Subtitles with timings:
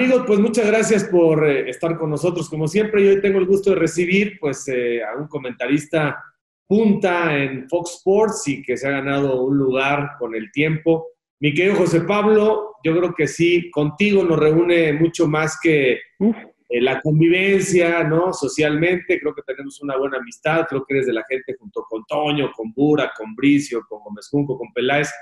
[0.00, 2.48] Amigos, pues muchas gracias por eh, estar con nosotros.
[2.48, 6.24] Como siempre, yo hoy tengo el gusto de recibir pues, eh, a un comentarista
[6.66, 11.08] punta en Fox Sports y que se ha ganado un lugar con el tiempo.
[11.38, 16.80] Mi querido José Pablo, yo creo que sí, contigo nos reúne mucho más que eh,
[16.80, 18.32] la convivencia, ¿no?
[18.32, 22.06] Socialmente, creo que tenemos una buena amistad, creo que eres de la gente junto con
[22.06, 25.12] Toño, con Bura, con Bricio, con Gómez Junco, con Peláez,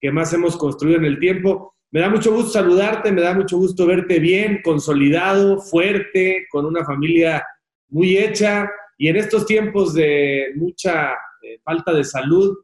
[0.00, 1.74] que más hemos construido en el tiempo.
[1.90, 6.84] Me da mucho gusto saludarte, me da mucho gusto verte bien, consolidado, fuerte, con una
[6.84, 7.42] familia
[7.88, 12.58] muy hecha y en estos tiempos de mucha eh, falta de salud,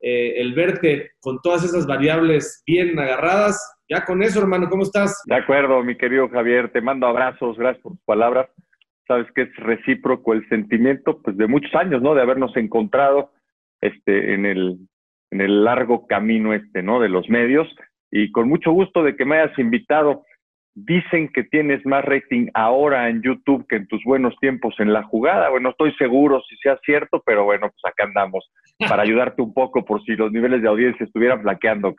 [0.00, 5.20] eh, el verte con todas esas variables bien agarradas, ya con eso, hermano, ¿cómo estás?
[5.26, 8.48] De acuerdo, mi querido Javier, te mando abrazos, gracias por tus palabras.
[9.06, 12.14] Sabes que es recíproco el sentimiento, pues de muchos años, ¿no?
[12.14, 13.32] De habernos encontrado
[13.82, 14.78] este, en, el,
[15.32, 17.00] en el largo camino este, ¿no?
[17.00, 17.68] De los medios
[18.10, 20.24] y con mucho gusto de que me hayas invitado.
[20.72, 25.02] Dicen que tienes más rating ahora en YouTube que en tus buenos tiempos en la
[25.02, 25.50] jugada.
[25.50, 28.48] Bueno, estoy seguro si sea cierto, pero bueno, pues acá andamos
[28.88, 31.94] para ayudarte un poco por si los niveles de audiencia estuvieran flaqueando.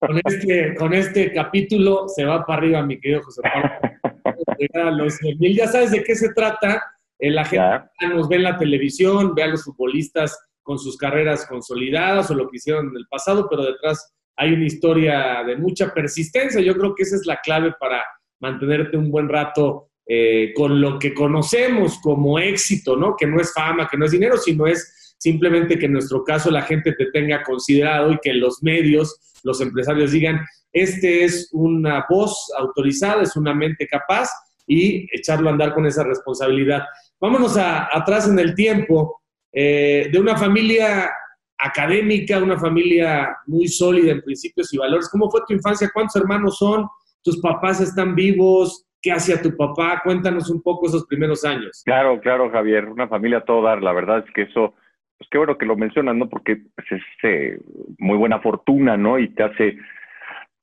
[0.00, 3.70] Con este, con este capítulo se va para arriba, mi querido José Pablo.
[4.96, 6.82] los ya sabes de qué se trata.
[7.20, 12.30] La gente nos ve en la televisión, ve a los futbolistas con sus carreras consolidadas
[12.30, 16.60] o lo que hicieron en el pasado, pero detrás hay una historia de mucha persistencia.
[16.60, 18.02] Yo creo que esa es la clave para
[18.40, 23.16] mantenerte un buen rato eh, con lo que conocemos como éxito, ¿no?
[23.16, 26.52] Que no es fama, que no es dinero, sino es simplemente que en nuestro caso
[26.52, 30.40] la gente te tenga considerado y que los medios, los empresarios digan,
[30.72, 34.28] este es una voz autorizada, es una mente capaz
[34.68, 36.84] y echarlo a andar con esa responsabilidad.
[37.20, 39.20] Vámonos a, atrás en el tiempo
[39.52, 41.10] eh, de una familia
[41.58, 45.08] académica, una familia muy sólida en principios y valores.
[45.10, 45.90] ¿Cómo fue tu infancia?
[45.92, 46.86] ¿Cuántos hermanos son?
[47.22, 48.86] ¿Tus papás están vivos?
[49.02, 50.00] ¿Qué hacía tu papá?
[50.04, 51.82] Cuéntanos un poco esos primeros años.
[51.84, 52.86] Claro, claro, Javier.
[52.86, 53.82] Una familia toda dar.
[53.82, 54.74] La verdad es que eso,
[55.18, 56.28] pues qué bueno que lo mencionas, ¿no?
[56.28, 57.60] Porque pues, es eh,
[57.98, 59.18] muy buena fortuna, ¿no?
[59.18, 59.78] Y te hace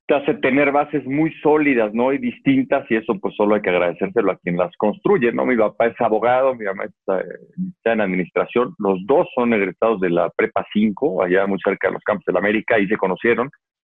[0.07, 2.13] te hace tener bases muy sólidas, ¿no?
[2.13, 5.45] Y distintas, y eso pues solo hay que agradecérselo a quien las construye, ¿no?
[5.45, 7.23] Mi papá es abogado, mi mamá está,
[7.85, 12.03] en administración, los dos son egresados de la Prepa 5, allá muy cerca de los
[12.03, 13.49] campos de la América, y se conocieron,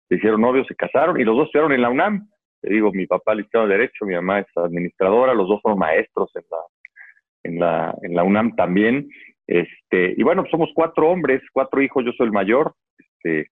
[0.07, 2.27] se hicieron novios, se casaron, y los dos estudiaron en la UNAM.
[2.61, 6.29] Te digo, mi papá licenciado de Derecho, mi mamá es administradora, los dos son maestros
[6.35, 6.57] en la,
[7.43, 9.09] en la, en la UNAM también.
[9.47, 13.47] Este, y bueno, somos cuatro hombres, cuatro hijos, yo soy el mayor, este,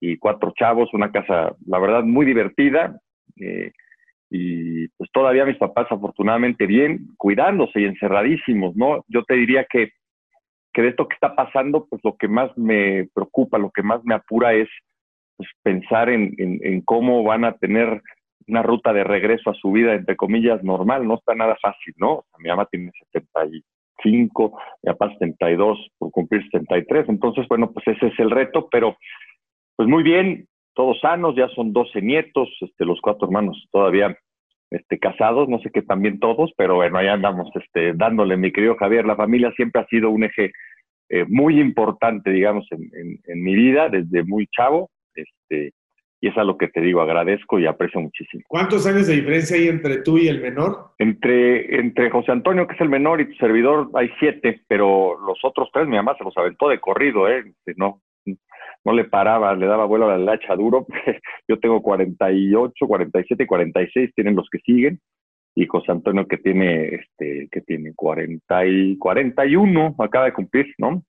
[0.00, 3.00] y cuatro chavos, una casa, la verdad, muy divertida.
[3.36, 3.72] Eh,
[4.30, 9.04] y pues todavía mis papás afortunadamente bien, cuidándose y encerradísimos, ¿no?
[9.08, 9.92] Yo te diría que,
[10.72, 14.04] que de esto que está pasando, pues lo que más me preocupa, lo que más
[14.04, 14.68] me apura es
[15.36, 18.02] pues, pensar en, en, cómo van a tener
[18.46, 21.06] una ruta de regreso a su vida, entre comillas, normal.
[21.06, 22.24] No está nada fácil, ¿no?
[22.38, 27.08] mi mamá tiene 75, mi papá 72, por cumplir 73.
[27.08, 28.96] Entonces, bueno, pues ese es el reto, pero
[29.78, 34.18] pues muy bien, todos sanos, ya son 12 nietos, este, los cuatro hermanos todavía
[34.70, 38.74] este, casados, no sé qué también todos, pero bueno, ahí andamos este, dándole, mi querido
[38.74, 40.50] Javier, la familia siempre ha sido un eje
[41.10, 45.70] eh, muy importante, digamos, en, en, mi vida, desde muy chavo, este,
[46.20, 48.42] y es a lo que te digo, agradezco y aprecio muchísimo.
[48.48, 50.90] ¿Cuántos años de diferencia hay entre tú y el menor?
[50.98, 55.38] Entre, entre José Antonio, que es el menor, y tu servidor, hay siete, pero los
[55.44, 57.44] otros tres, mi mamá se los aventó de corrido, ¿eh?
[57.76, 58.02] No,
[58.84, 60.86] no le paraba, le daba vuelo a la lacha duro.
[61.48, 65.00] Yo tengo 48, 47 y 46, tienen los que siguen.
[65.54, 71.02] Y José Antonio que tiene, este, que tiene 40 y 41, acaba de cumplir, ¿no?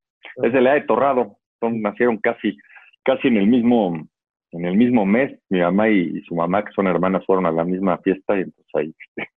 [0.44, 2.58] Es de la edad de Torrado, son, nacieron casi,
[3.03, 4.08] casi en el mismo,
[4.52, 5.40] en el mismo mes.
[5.50, 8.75] Mi mamá y, su mamá, que son hermanas, fueron a la misma fiesta y entonces
[8.75, 9.29] ahí, este,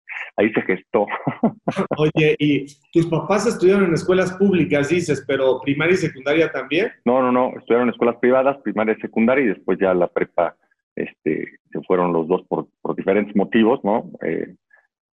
[0.42, 1.06] ahí se gestó.
[1.98, 6.92] Oye, ¿y tus papás estudiaron en escuelas públicas, dices, pero primaria y secundaria también?
[7.06, 10.56] No, no, no, estudiaron en escuelas privadas, primaria y secundaria, y después ya la prepa,
[10.96, 14.12] este, se fueron los dos por, diferentes motivos, ¿no?
[14.24, 14.56] Eh,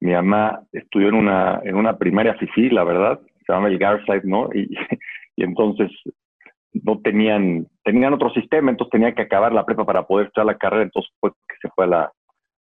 [0.00, 4.24] mi mamá estudió en una, en una primaria FIFI, la verdad, se llama el Garside,
[4.24, 4.48] ¿no?
[4.52, 4.69] Y,
[5.36, 5.90] y entonces
[6.72, 10.58] no tenían, tenían otro sistema, entonces tenía que acabar la prepa para poder estudiar la
[10.58, 12.12] carrera, entonces fue que se fue a la,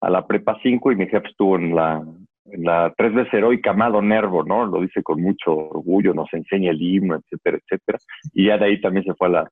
[0.00, 2.02] a la prepa 5 y mi jefe estuvo en la,
[2.52, 4.66] la tres veces heroica Amado Nervo, ¿no?
[4.66, 7.98] Lo dice con mucho orgullo, nos enseña el himno, etcétera, etcétera.
[8.32, 9.50] Y ya de ahí también se fue a la,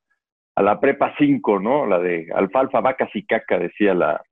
[0.56, 1.86] a la prepa 5, ¿no?
[1.86, 4.22] La de alfalfa, vacas y caca, decía la,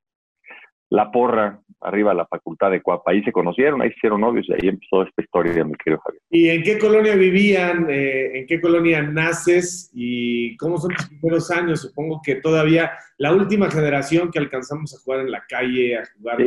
[0.92, 3.10] la porra arriba de la facultad de Cuapa.
[3.10, 6.22] Ahí se conocieron, ahí se hicieron novios y ahí empezó esta historia, mi querido Javier.
[6.30, 7.86] ¿Y en qué colonia vivían?
[7.88, 9.90] Eh, ¿En qué colonia naces?
[9.94, 11.80] ¿Y cómo son tus primeros años?
[11.80, 16.38] Supongo que todavía la última generación que alcanzamos a jugar en la calle, a jugar,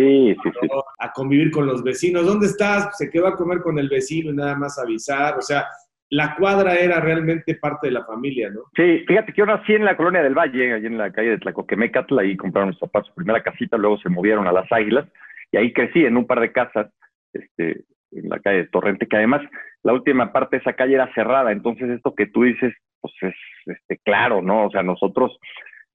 [1.00, 2.26] a convivir con los vecinos.
[2.26, 2.96] ¿Dónde estás?
[2.98, 5.38] Se quedó a comer con el vecino y nada más avisar.
[5.40, 5.66] O sea,
[6.10, 8.62] la cuadra era realmente parte de la familia, ¿no?
[8.76, 11.38] Sí, fíjate que yo nací en la colonia del Valle, allí en la calle de
[11.40, 15.08] Tlacoquemecatl, ahí compraron mis papás su primera casita, luego se movieron a Las Águilas,
[15.52, 16.92] y ahí crecí en un par de casas,
[17.34, 19.42] este, en la calle de Torrente, que además
[19.84, 23.36] la última parte de esa calle era cerrada, entonces esto que tú dices, pues es
[23.66, 24.66] este, claro, ¿no?
[24.66, 25.38] O sea, nosotros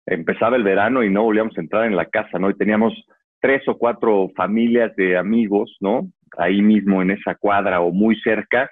[0.07, 2.51] empezaba el verano y no volvíamos a entrar en la casa, ¿no?
[2.51, 2.93] Y teníamos
[3.41, 6.09] tres o cuatro familias de amigos, ¿no?
[6.37, 8.71] Ahí mismo en esa cuadra o muy cerca,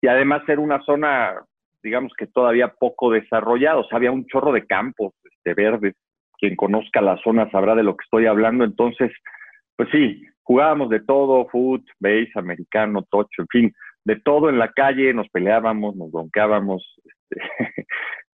[0.00, 1.34] y además era una zona,
[1.82, 5.94] digamos que todavía poco desarrollada, o sea, había un chorro de campos este, verdes.
[6.38, 8.62] Quien conozca la zona sabrá de lo que estoy hablando.
[8.64, 9.10] Entonces,
[9.76, 13.72] pues sí, jugábamos de todo, foot, base, americano, tocho, en fin,
[14.04, 17.42] de todo en la calle, nos peleábamos, nos broncábamos, este,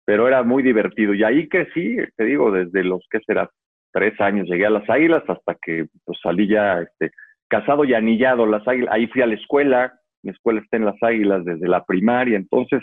[0.04, 1.14] pero era muy divertido.
[1.14, 3.50] Y ahí crecí, te digo, desde los, ¿qué será?
[3.92, 7.10] Tres años llegué a las Águilas hasta que pues, salí ya este,
[7.48, 8.46] casado y anillado.
[8.46, 9.92] Las águilas, ahí fui a la escuela,
[10.24, 12.82] mi escuela está en Las Águilas desde la primaria, entonces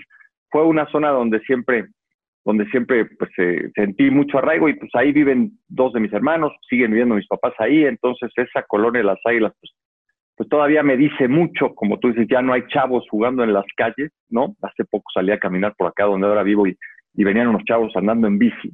[0.50, 1.88] fue una zona donde siempre,
[2.46, 3.32] donde siempre pues,
[3.76, 7.54] sentí mucho arraigo y pues ahí viven dos de mis hermanos, siguen viviendo mis papás
[7.58, 9.74] ahí, entonces esa colonia de Las Águilas pues,
[10.38, 13.66] pues todavía me dice mucho, como tú dices, ya no hay chavos jugando en las
[13.76, 14.56] calles, ¿no?
[14.62, 16.78] Hace poco salí a caminar por acá donde ahora vivo y,
[17.14, 18.74] venían unos chavos andando en bici,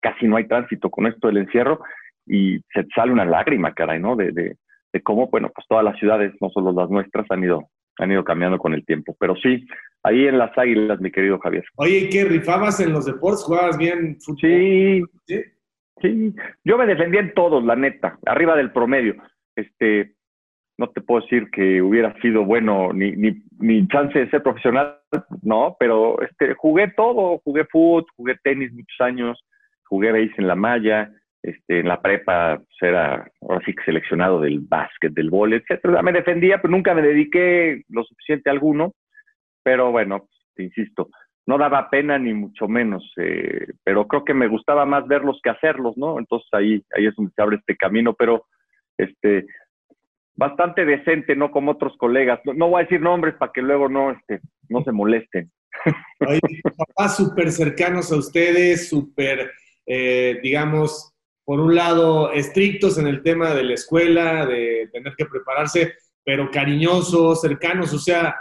[0.00, 1.80] casi no hay tránsito con esto del encierro
[2.26, 4.16] y se sale una lágrima, caray, ¿no?
[4.16, 4.56] De, de,
[4.92, 8.24] de cómo, bueno, pues todas las ciudades, no solo las nuestras, han ido han ido
[8.24, 9.16] cambiando con el tiempo.
[9.18, 9.66] Pero sí,
[10.02, 11.64] ahí en las águilas, mi querido Javier.
[11.76, 13.44] Oye, ¿qué rifabas en los deportes?
[13.44, 14.38] ¿Jugabas bien fútbol?
[14.40, 15.02] Sí,
[16.00, 16.34] sí,
[16.64, 19.16] Yo me defendía en todos, la neta, arriba del promedio.
[19.54, 20.14] Este,
[20.78, 24.98] no te puedo decir que hubiera sido bueno ni, ni, ni chance de ser profesional,
[25.42, 29.44] no, pero este, jugué todo, jugué fútbol, jugué tenis muchos años,
[29.84, 31.12] jugué base en la malla,
[31.42, 36.02] este, en la prepa pues, era ahora sí que seleccionado del básquet, del vóley, etcétera.
[36.02, 38.94] Me defendía, pero nunca me dediqué lo suficiente a alguno.
[39.64, 41.08] Pero bueno, te insisto,
[41.46, 45.50] no daba pena ni mucho menos, eh, pero creo que me gustaba más verlos que
[45.50, 46.18] hacerlos, ¿no?
[46.18, 48.46] Entonces ahí, ahí es donde se abre este camino, pero
[48.96, 49.46] este,
[50.34, 52.40] bastante decente, no como otros colegas.
[52.44, 55.50] No, voy a decir nombres para que luego no, este, no se molesten.
[56.20, 56.40] Oye,
[56.76, 59.50] papás súper cercanos a ustedes, súper,
[59.86, 61.11] eh, digamos,
[61.44, 65.94] por un lado, estrictos en el tema de la escuela, de tener que prepararse,
[66.24, 68.36] pero cariñosos, cercanos, o sea,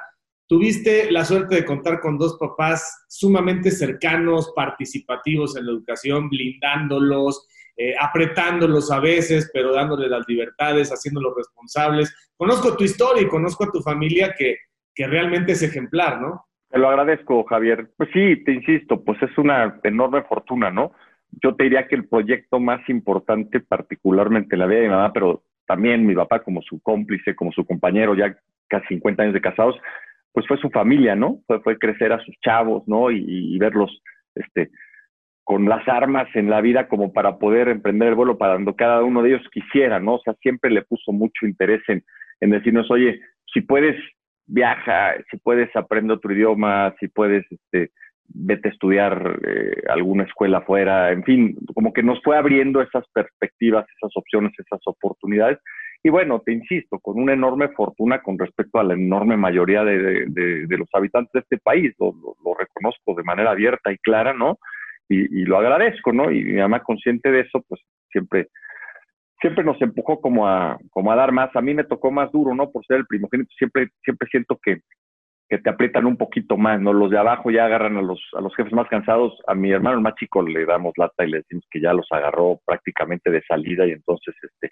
[0.48, 7.48] tuviste la suerte de contar con dos papás sumamente cercanos, participativos en la educación, blindándolos,
[7.78, 12.14] eh, apretándolos a veces, pero dándoles las libertades, haciéndolos responsables.
[12.36, 14.58] Conozco tu historia y conozco a tu familia que,
[14.94, 16.46] que realmente es ejemplar, ¿no?
[16.70, 17.90] Te lo agradezco, Javier.
[17.98, 20.92] Pues sí, te insisto, pues es una enorme fortuna, ¿no?
[21.44, 25.44] Yo te diría que el proyecto más importante, particularmente la vida de mi mamá, pero
[25.66, 28.36] también mi papá como su cómplice, como su compañero, ya
[28.68, 29.76] casi 50 años de casados,
[30.34, 31.40] pues fue su familia, ¿no?
[31.48, 33.12] Fue, fue crecer a sus chavos, ¿no?
[33.12, 34.02] Y, verlos,
[34.36, 34.72] este,
[35.44, 39.04] con las armas en la vida como para poder emprender el vuelo para donde cada
[39.04, 40.16] uno de ellos quisiera, ¿no?
[40.16, 42.04] O sea, siempre le puso mucho interés en,
[42.40, 43.20] en decirnos, oye,
[43.54, 43.98] si puedes,
[44.46, 47.92] viaja, si puedes, aprende otro idioma, si puedes, este,
[48.34, 53.06] vete a estudiar eh, alguna escuela afuera, en fin, como que nos fue abriendo esas
[53.14, 55.60] perspectivas, esas opciones, esas oportunidades.
[56.04, 60.26] Y bueno, te insisto, con una enorme fortuna con respecto a la enorme mayoría de,
[60.28, 62.14] de, los habitantes de este país, lo,
[62.44, 64.58] lo, reconozco de manera abierta y clara, ¿no?
[65.08, 66.32] Y, y, lo agradezco, ¿no?
[66.32, 68.48] Y mamá consciente de eso, pues siempre,
[69.40, 71.56] siempre nos empujó como a, como a dar más.
[71.56, 72.72] A mí me tocó más duro, ¿no?
[72.72, 74.82] Por ser el primogénito, siempre, siempre siento que,
[75.52, 76.94] que te aprietan un poquito más, ¿no?
[76.94, 79.38] Los de abajo ya agarran a los, a los jefes más cansados.
[79.48, 82.08] A mi hermano el más chico le damos lata y le decimos que ya los
[82.10, 84.70] agarró prácticamente de salida y entonces este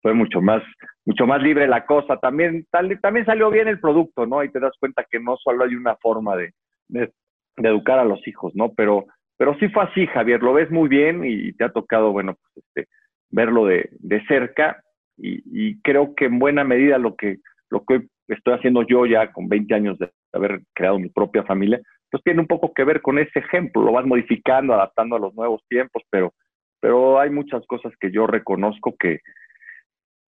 [0.00, 0.62] fue mucho más,
[1.04, 2.18] mucho más libre la cosa.
[2.18, 4.44] También, también salió bien el producto, ¿no?
[4.44, 6.52] Y te das cuenta que no solo hay una forma de,
[6.86, 7.12] de,
[7.56, 8.72] educar a los hijos, ¿no?
[8.76, 12.36] Pero, pero sí fue así, Javier, lo ves muy bien y te ha tocado, bueno,
[12.36, 12.88] pues este,
[13.28, 14.84] verlo de, de cerca
[15.16, 17.38] y, y creo que en buena medida lo que,
[17.70, 21.80] lo que estoy haciendo yo ya con 20 años de haber creado mi propia familia,
[22.10, 25.34] pues tiene un poco que ver con ese ejemplo, lo vas modificando, adaptando a los
[25.34, 26.34] nuevos tiempos, pero,
[26.80, 29.20] pero hay muchas cosas que yo reconozco que,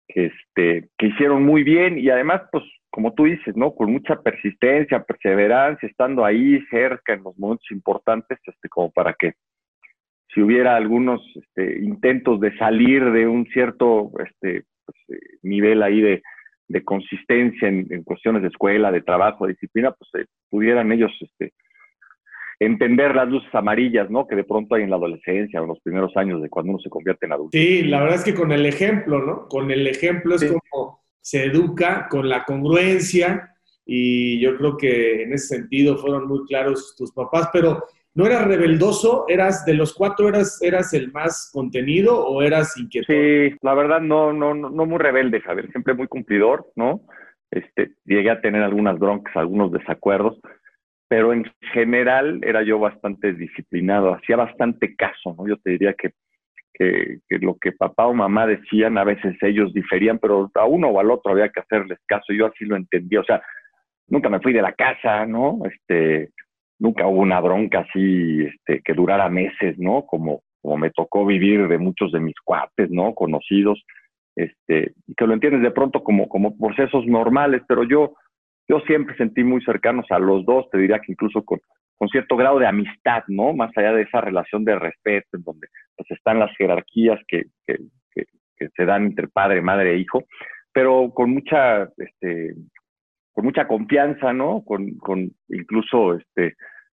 [0.07, 3.73] este, que hicieron muy bien y además, pues, como tú dices, ¿no?
[3.73, 9.33] Con mucha persistencia, perseverancia, estando ahí cerca en los momentos importantes, este, como para que
[10.33, 16.01] si hubiera algunos este, intentos de salir de un cierto este, pues, eh, nivel ahí
[16.01, 16.23] de,
[16.84, 21.53] consistencia en, cuestiones de escuela, de trabajo, de disciplina, pues eh, pudieran ellos este,
[22.60, 24.27] entender las luces amarillas, ¿no?
[24.27, 26.79] Que de pronto hay en la adolescencia o en los primeros años de cuando uno
[26.79, 27.58] se convierte en adulto.
[27.58, 29.48] Sí, la verdad es que con el ejemplo, ¿no?
[29.48, 33.53] Con el ejemplo es como se educa, con la congruencia,
[33.86, 37.84] y yo creo que en ese sentido fueron muy claros tus papás, pero
[38.15, 39.25] ¿no eras rebeldoso?
[39.27, 43.12] ¿Eras de los cuatro, eras, eras el más contenido o eras inquieto?
[43.12, 47.01] Sí, la verdad no, no, no, muy rebelde, Javier, siempre muy cumplidor, ¿no?
[47.51, 50.39] Este, llegué a tener algunas broncas, algunos desacuerdos,
[51.08, 55.48] pero en general era yo bastante disciplinado, hacía bastante caso, ¿no?
[55.48, 56.13] Yo te diría que,
[56.74, 61.00] que, lo que papá o mamá decían, a veces ellos diferían, pero a uno o
[61.00, 63.41] al otro había que hacerles caso, yo así lo entendía, o sea,
[64.08, 65.60] nunca me fui de la casa, ¿no?
[65.65, 66.32] Este,
[66.83, 70.05] nunca hubo una bronca así este, que durara meses, ¿no?
[70.05, 73.15] Como, como me tocó vivir de muchos de mis cuates, ¿no?
[73.15, 73.81] Conocidos,
[74.35, 78.15] este, que lo entiendes de pronto como, como procesos normales, pero yo,
[78.67, 81.61] yo siempre sentí muy cercanos a los dos, te diría que incluso con,
[81.97, 83.53] con cierto grado de amistad, ¿no?
[83.53, 88.69] Más allá de esa relación de respeto, en donde pues, están las jerarquías que, que
[88.75, 90.23] se dan entre padre, madre e hijo,
[90.73, 92.55] pero con mucha este,
[93.33, 94.63] con mucha confianza, ¿no?
[94.63, 96.55] Con, con incluso este,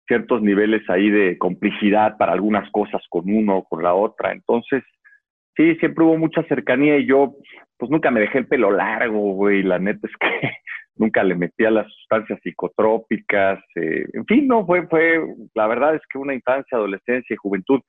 [0.06, 4.32] ciertos niveles ahí de complicidad para algunas cosas con uno o con la otra.
[4.32, 4.82] Entonces,
[5.56, 7.34] sí, siempre hubo mucha cercanía y yo,
[7.78, 9.62] pues nunca me dejé el pelo largo, güey.
[9.62, 10.28] La neta es que
[10.96, 13.60] nunca le metía las sustancias psicotrópicas.
[13.76, 15.20] Eh, en fin, no, fue, fue,
[15.54, 17.80] la verdad es que una infancia, adolescencia y juventud,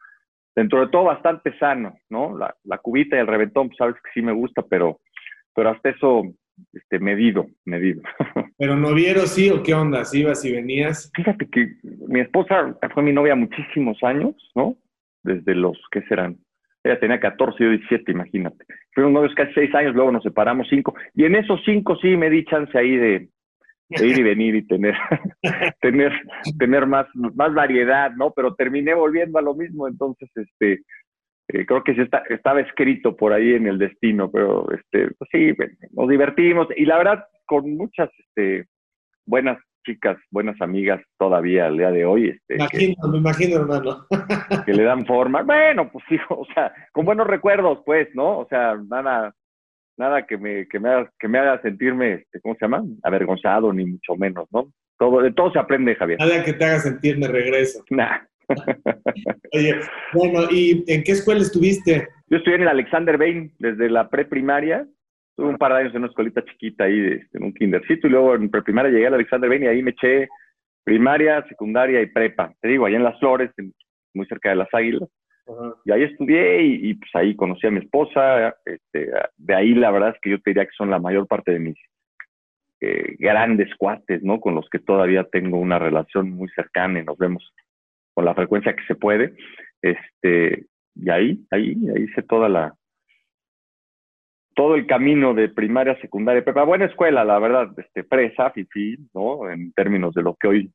[0.55, 2.37] dentro de todo bastante sano, ¿no?
[2.37, 4.99] La, la cubita y el reventón, pues sabes que sí me gusta, pero,
[5.53, 6.23] pero hasta eso
[6.73, 8.01] este, medido, medido.
[8.57, 10.05] ¿Pero noviero sí o qué onda?
[10.05, 11.11] ¿Si ibas y venías?
[11.13, 11.75] Fíjate que
[12.07, 14.77] mi esposa fue mi novia muchísimos años, ¿no?
[15.23, 16.37] Desde los, ¿qué serán?
[16.83, 18.63] Ella tenía 14, yo 17, imagínate.
[18.93, 20.95] Fuimos novios casi seis años, luego nos separamos cinco.
[21.15, 23.29] Y en esos cinco sí me di chance ahí de,
[23.89, 24.95] ir y venir y tener,
[25.81, 26.13] tener,
[26.57, 28.31] tener más, más variedad, ¿no?
[28.31, 30.83] Pero terminé volviendo a lo mismo, entonces, este,
[31.49, 35.29] eh, creo que sí está, estaba escrito por ahí en el destino, pero este, pues
[35.31, 35.53] sí,
[35.91, 38.67] nos divertimos y la verdad con muchas este,
[39.25, 42.29] buenas chicas, buenas amigas todavía al día de hoy.
[42.29, 44.05] Este, imagino, me imagino, hermano.
[44.65, 45.43] que le dan forma.
[45.43, 48.39] Bueno, pues sí, o sea, con buenos recuerdos, pues, ¿no?
[48.39, 49.33] O sea, nada,
[49.97, 52.83] nada que me, que me, haga, que me haga sentirme, este, ¿cómo se llama?
[53.03, 54.71] Avergonzado, ni mucho menos, ¿no?
[54.97, 56.19] Todo, de todo se aprende, Javier.
[56.19, 57.83] Nada que te haga sentirme regreso.
[57.89, 58.19] Nah.
[59.53, 59.79] Oye,
[60.13, 62.07] bueno, ¿y en qué escuela estuviste?
[62.27, 64.87] Yo estudié en el Alexander Bain desde la preprimaria.
[65.35, 68.09] Tuve un par de años en una escuelita chiquita ahí, este, en un kindercito, y
[68.09, 70.29] luego en preprimaria llegué al Alexander Bain y ahí me eché
[70.83, 72.53] primaria, secundaria y prepa.
[72.61, 73.51] Te digo, allá en Las Flores,
[74.13, 75.09] muy cerca de Las Águilas.
[75.83, 78.55] Y ahí estudié y, pues ahí conocí a mi esposa.
[78.65, 81.51] Este, de ahí la verdad es que yo te diría que son la mayor parte
[81.51, 81.77] de mis
[82.81, 84.39] eh, grandes cuates, ¿no?
[84.39, 87.53] Con los que todavía tengo una relación muy cercana y nos vemos
[88.13, 89.33] con la frecuencia que se puede.
[89.81, 90.65] Este,
[90.95, 92.73] y ahí, ahí, ahí hice toda la,
[94.55, 99.49] todo el camino de primaria, secundaria, prepa, buena escuela, la verdad, este, presa, fifi, ¿no?
[99.49, 100.71] En términos de lo que hoy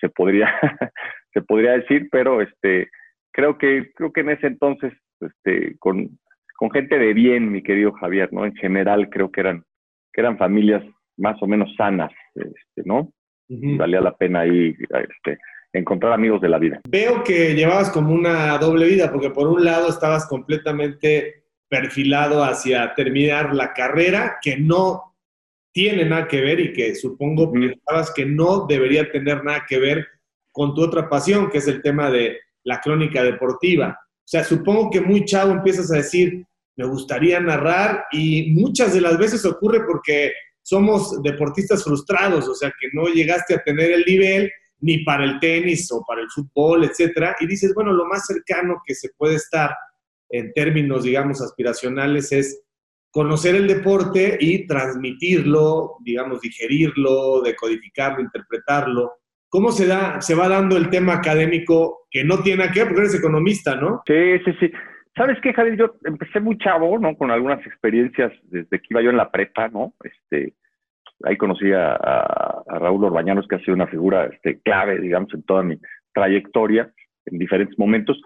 [0.00, 0.48] se podría,
[1.34, 2.88] se podría decir, pero este,
[3.32, 6.18] creo que, creo que en ese entonces, este, con,
[6.56, 8.46] con gente de bien, mi querido Javier, ¿no?
[8.46, 9.64] En general creo que eran,
[10.12, 10.84] que eran familias
[11.16, 13.12] más o menos sanas, este, ¿no?
[13.48, 15.38] Valía la pena ahí, este,
[15.74, 16.80] encontrar amigos de la vida.
[16.88, 21.41] Veo que llevabas como una doble vida, porque por un lado estabas completamente
[21.72, 25.14] perfilado hacia terminar la carrera, que no
[25.72, 30.06] tiene nada que ver y que supongo pensabas que no debería tener nada que ver
[30.50, 33.98] con tu otra pasión, que es el tema de la crónica deportiva.
[33.98, 36.44] O sea, supongo que muy chavo empiezas a decir,
[36.76, 42.70] me gustaría narrar y muchas de las veces ocurre porque somos deportistas frustrados, o sea,
[42.78, 46.84] que no llegaste a tener el nivel ni para el tenis o para el fútbol,
[46.84, 49.74] etcétera, y dices, bueno, lo más cercano que se puede estar
[50.32, 52.64] en términos, digamos, aspiracionales es
[53.12, 59.12] conocer el deporte y transmitirlo, digamos, digerirlo, decodificarlo, interpretarlo.
[59.50, 63.02] ¿Cómo se da, se va dando el tema académico que no tiene que ver, porque
[63.02, 64.02] eres economista, ¿no?
[64.06, 64.72] Sí, sí, sí.
[65.14, 65.76] ¿Sabes qué, Javier?
[65.76, 67.14] Yo empecé muy chavo, ¿no?
[67.14, 69.92] Con algunas experiencias desde que iba yo en la prepa, ¿no?
[70.02, 70.54] Este,
[71.24, 75.62] ahí conocí a, Raúl Orbañanos, que ha sido una figura este, clave, digamos, en toda
[75.62, 75.78] mi
[76.14, 76.90] trayectoria,
[77.26, 78.18] en diferentes momentos.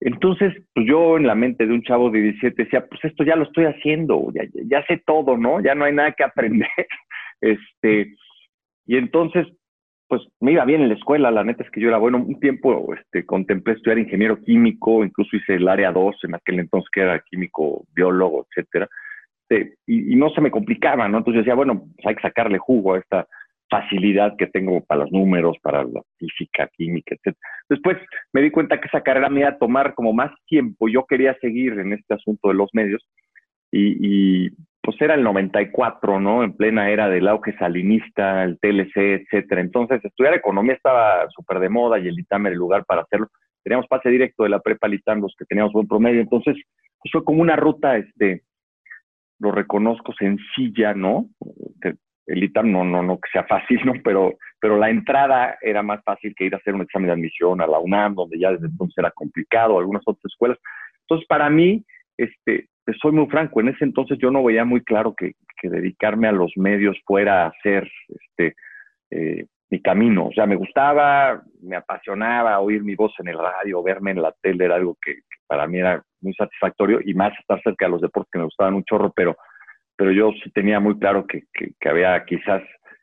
[0.00, 3.36] Entonces, pues yo en la mente de un chavo de 17 decía, pues esto ya
[3.36, 5.60] lo estoy haciendo, ya, ya sé todo, ¿no?
[5.60, 6.68] Ya no hay nada que aprender.
[7.40, 8.14] este,
[8.86, 9.46] y entonces,
[10.08, 12.38] pues me iba bien en la escuela, la neta es que yo era bueno, un
[12.38, 17.00] tiempo este, contemplé estudiar ingeniero químico, incluso hice el área 2 en aquel entonces que
[17.00, 18.88] era químico, biólogo, etcétera,
[19.48, 21.18] este, y, no se me complicaba, ¿no?
[21.18, 23.26] Entonces yo decía, bueno, pues hay que sacarle jugo a esta
[23.74, 27.36] facilidad que tengo para los números, para la física, química, etc.
[27.68, 27.96] Después
[28.32, 30.88] me di cuenta que esa carrera me iba a tomar como más tiempo.
[30.88, 33.02] Yo quería seguir en este asunto de los medios
[33.72, 34.50] y,
[34.80, 36.44] pues era el 94, ¿no?
[36.44, 39.62] En plena era del auge salinista, el TLC, etcétera.
[39.62, 43.28] Entonces estudiar economía estaba súper de moda y el ITAM era el lugar para hacerlo.
[43.64, 46.20] Teníamos pase directo de la prepa ITAM, los que teníamos buen promedio.
[46.20, 46.54] Entonces
[47.00, 48.42] pues fue como una ruta, este,
[49.40, 51.30] lo reconozco, sencilla, ¿no?
[52.26, 53.92] El ITAM no, no, no que sea fácil, ¿no?
[54.02, 57.60] Pero, pero la entrada era más fácil que ir a hacer un examen de admisión
[57.60, 60.58] a la UNAM, donde ya desde entonces era complicado, algunas otras escuelas.
[61.02, 61.84] Entonces, para mí,
[62.16, 62.68] este,
[63.00, 66.32] soy muy franco, en ese entonces yo no veía muy claro que, que dedicarme a
[66.32, 68.54] los medios fuera a hacer este,
[69.10, 70.26] eh, mi camino.
[70.28, 74.34] O sea, me gustaba, me apasionaba oír mi voz en el radio, verme en la
[74.40, 77.92] tele, era algo que, que para mí era muy satisfactorio y más estar cerca de
[77.92, 79.36] los deportes que me gustaban un chorro, pero
[79.96, 82.62] pero yo tenía muy claro que, que, había quizás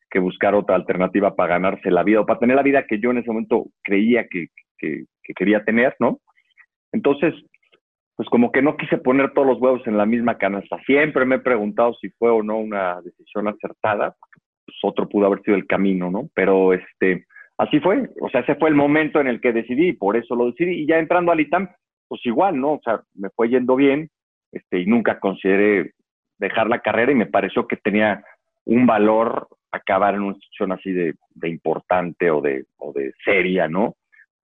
[0.10, 3.12] que buscar otra alternativa para ganarse la vida o para tener la vida que yo
[3.12, 5.05] en ese momento creía que, que,
[5.36, 6.19] quería tener, ¿no?
[6.91, 7.33] Entonces,
[8.17, 10.77] pues como que no quise poner todos los huevos en la misma canasta.
[10.86, 14.15] Siempre me he preguntado si fue o no una decisión acertada,
[14.65, 16.29] pues otro pudo haber sido el camino, ¿no?
[16.33, 17.25] Pero este,
[17.57, 20.36] así fue, o sea, ese fue el momento en el que decidí y por eso
[20.36, 20.81] lo decidí.
[20.81, 21.69] Y ya entrando al ITAM,
[22.10, 22.74] pues igual, ¿no?
[22.74, 24.10] O sea, me fue yendo bien,
[24.51, 25.93] este, y nunca consideré
[26.41, 28.25] dejar la carrera y me pareció que tenía
[28.65, 31.15] un valor acabar en una institución así de,
[31.48, 33.95] importante o de, o de seria, ¿no?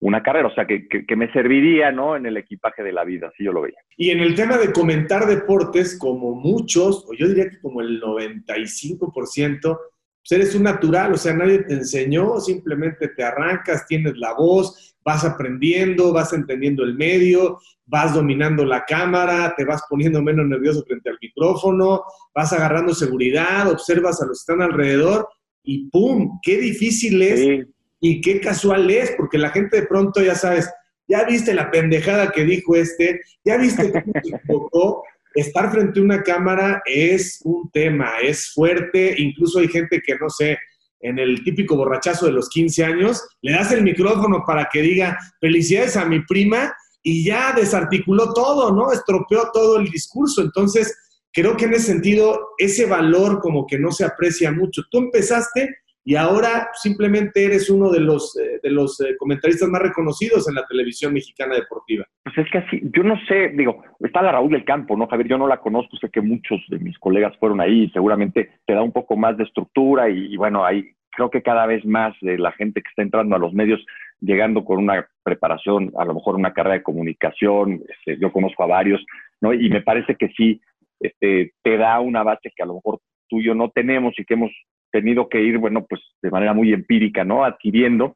[0.01, 2.17] Una carrera, o sea, que, que, me serviría, ¿no?
[2.17, 3.77] En el equipaje de la vida, así yo lo veía.
[3.95, 8.01] Y en el tema de comentar deportes, como muchos, o yo diría que como el
[8.01, 9.79] 95%,
[10.23, 14.95] pues eres un natural, o sea, nadie te enseñó, simplemente te arrancas, tienes la voz,
[15.03, 20.83] vas aprendiendo, vas entendiendo el medio, vas dominando la cámara, te vas poniendo menos nervioso
[20.87, 22.03] frente al micrófono,
[22.33, 25.27] vas agarrando seguridad, observas a los que están alrededor
[25.61, 26.39] y ¡pum!
[26.41, 27.67] ¡Qué difícil es!
[27.99, 30.69] Y qué casual es, porque la gente de pronto ya sabes,
[31.07, 35.03] ya viste la pendejada que dijo este, ya viste cómo se equivocó.
[35.33, 40.29] Estar frente a una cámara es un tema, es fuerte, incluso hay gente que no
[40.29, 40.57] sé,
[40.99, 45.17] en el típico borrachazo de los 15 años, le das el micrófono para que diga
[45.41, 48.91] felicidades a mi prima y ya desarticuló todo, ¿no?
[48.91, 50.41] Estropeó todo el discurso.
[50.41, 50.95] Entonces,
[51.33, 54.83] creo que en ese sentido, ese valor como que no se aprecia mucho.
[54.89, 59.81] Tú empezaste y ahora simplemente eres uno de los, eh, de los eh, comentaristas más
[59.81, 62.05] reconocidos en la televisión mexicana deportiva.
[62.23, 65.29] Pues es que así, yo no sé, digo, está la Raúl del Campo, ¿no, Javier?
[65.29, 68.81] Yo no la conozco, sé que muchos de mis colegas fueron ahí, seguramente te da
[68.81, 72.51] un poco más de estructura y, bueno, ahí creo que cada vez más de la
[72.51, 73.79] gente que está entrando a los medios
[74.19, 78.67] llegando con una preparación, a lo mejor una carrera de comunicación, este, yo conozco a
[78.67, 79.05] varios,
[79.39, 79.53] ¿no?
[79.53, 80.59] Y me parece que sí
[80.99, 84.25] este, te da una base que a lo mejor tú y yo no tenemos y
[84.25, 84.51] que hemos
[84.93, 87.43] tenido que ir, bueno, pues de manera muy empírica, ¿no?
[87.43, 88.15] Adquiriendo.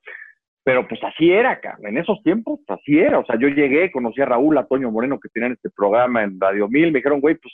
[0.63, 1.77] Pero pues así era, acá.
[1.81, 3.19] en esos tiempos, pues, así era.
[3.19, 6.39] O sea, yo llegué, conocí a Raúl, a Toño Moreno, que tenían este programa en
[6.39, 7.53] Radio Mil, me dijeron, güey, pues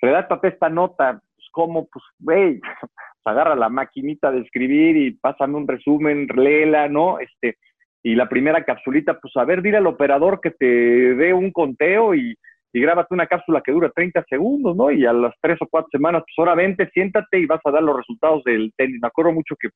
[0.00, 1.20] redáctate esta nota.
[1.34, 1.86] Pues, ¿cómo?
[1.92, 2.60] Pues, güey,
[3.24, 7.18] agarra la maquinita de escribir y pásame un resumen, léela, ¿no?
[7.18, 7.56] Este,
[8.02, 10.66] y la primera capsulita, pues a ver, dile al operador que te
[11.14, 12.34] dé un conteo y,
[12.72, 14.90] y grábate una cápsula que dura 30 segundos, ¿no?
[14.90, 17.82] Y a las tres o cuatro semanas, pues ahora vente, siéntate y vas a dar
[17.82, 18.98] los resultados del tenis.
[19.00, 19.68] Me acuerdo mucho que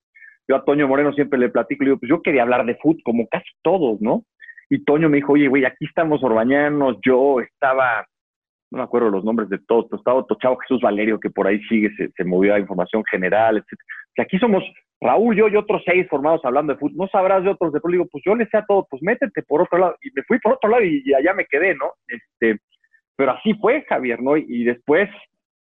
[0.49, 3.03] yo a Toño Moreno siempre le platico, le digo, pues yo quería hablar de fútbol,
[3.05, 4.25] como casi todos, ¿no?
[4.71, 8.07] Y Toño me dijo, oye, güey, aquí estamos Orbañanos, yo estaba,
[8.71, 11.91] no me acuerdo los nombres de todos, estaba otro Jesús Valerio, que por ahí sigue,
[11.97, 13.79] se, se movió a información general, etc.
[14.15, 14.65] Que aquí somos
[15.01, 17.93] Raúl, yo y otros seis formados hablando de fútbol, no sabrás de otros de fútbol,
[17.93, 20.39] digo, pues yo le sé a todo, pues métete por otro lado, y me fui
[20.39, 21.93] por otro lado y, allá me quedé, ¿no?
[22.09, 22.59] Este,
[23.17, 24.37] pero así fue, Javier, ¿no?
[24.37, 25.09] Y, después,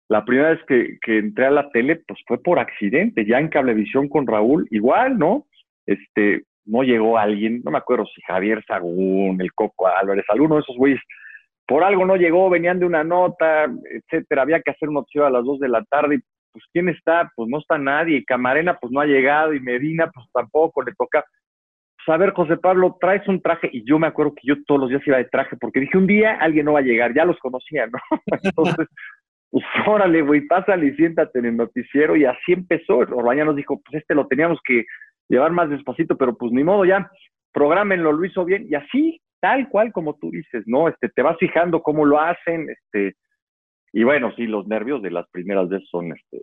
[0.08, 3.48] la primera vez que, que, entré a la tele, pues fue por accidente, ya en
[3.48, 5.46] Cablevisión con Raúl, igual, ¿no?
[5.86, 10.60] Este, no llegó alguien, no me acuerdo si Javier Sagún, el Coco Álvarez, alguno de
[10.62, 11.00] esos güeyes,
[11.66, 15.30] por algo no llegó, venían de una nota, etcétera, había que hacer un opción a
[15.30, 16.18] las dos de la tarde, y
[16.52, 17.30] pues ¿quién está?
[17.34, 21.24] Pues no está nadie, Camarena pues no ha llegado y Medina pues tampoco, le toca.
[22.06, 24.90] A ver, José Pablo, traes un traje y yo me acuerdo que yo todos los
[24.90, 27.38] días iba de traje porque dije un día alguien no va a llegar, ya los
[27.38, 27.98] conocía, ¿no?
[28.42, 28.88] Entonces,
[29.50, 32.98] pues órale, güey, pásale y siéntate en el noticiero y así empezó.
[32.98, 34.84] Orbaña nos dijo, pues este lo teníamos que
[35.28, 37.10] llevar más despacito, pero pues ni modo ya,
[37.52, 40.88] programenlo, lo hizo bien y así, tal cual como tú dices, ¿no?
[40.88, 43.16] Este, te vas fijando cómo lo hacen, este,
[43.92, 46.42] y bueno, sí, los nervios de las primeras veces son este,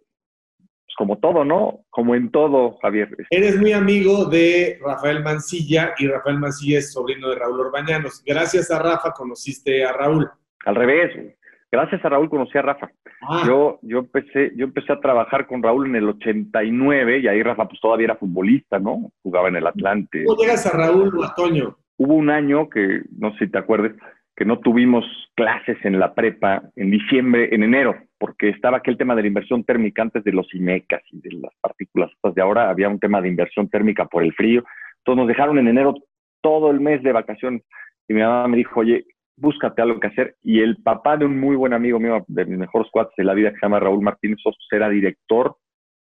[1.00, 1.86] como todo, ¿no?
[1.92, 3.08] Como en todo, Javier.
[3.30, 8.22] Eres muy amigo de Rafael Mancilla y Rafael Mancilla es sobrino de Raúl Orbañanos.
[8.26, 10.30] Gracias a Rafa conociste a Raúl.
[10.66, 11.38] Al revés,
[11.72, 12.92] gracias a Raúl conocí a Rafa.
[13.22, 13.44] Ah.
[13.48, 17.70] Yo, yo, empecé, yo empecé a trabajar con Raúl en el 89 y ahí Rafa
[17.70, 19.10] pues todavía era futbolista, ¿no?
[19.24, 20.26] Jugaba en el Atlante.
[20.26, 21.78] ¿Cómo llegas a Raúl o a Toño?
[21.96, 23.94] Hubo un año que, no sé si te acuerdes,
[24.36, 29.16] que no tuvimos clases en la prepa en diciembre, en enero, porque estaba aquel tema
[29.16, 32.90] de la inversión térmica antes de los IMECAS y de las partículas de ahora, había
[32.90, 34.64] un tema de inversión térmica por el frío.
[34.98, 35.96] Entonces nos dejaron en enero
[36.42, 37.64] todo el mes de vacaciones
[38.08, 39.06] y mi mamá me dijo, oye,
[39.38, 40.36] búscate algo que hacer.
[40.44, 43.34] Y el papá de un muy buen amigo mío, de mis mejores cuates de la
[43.34, 44.40] vida, que se llama Raúl Martínez
[44.72, 45.56] era director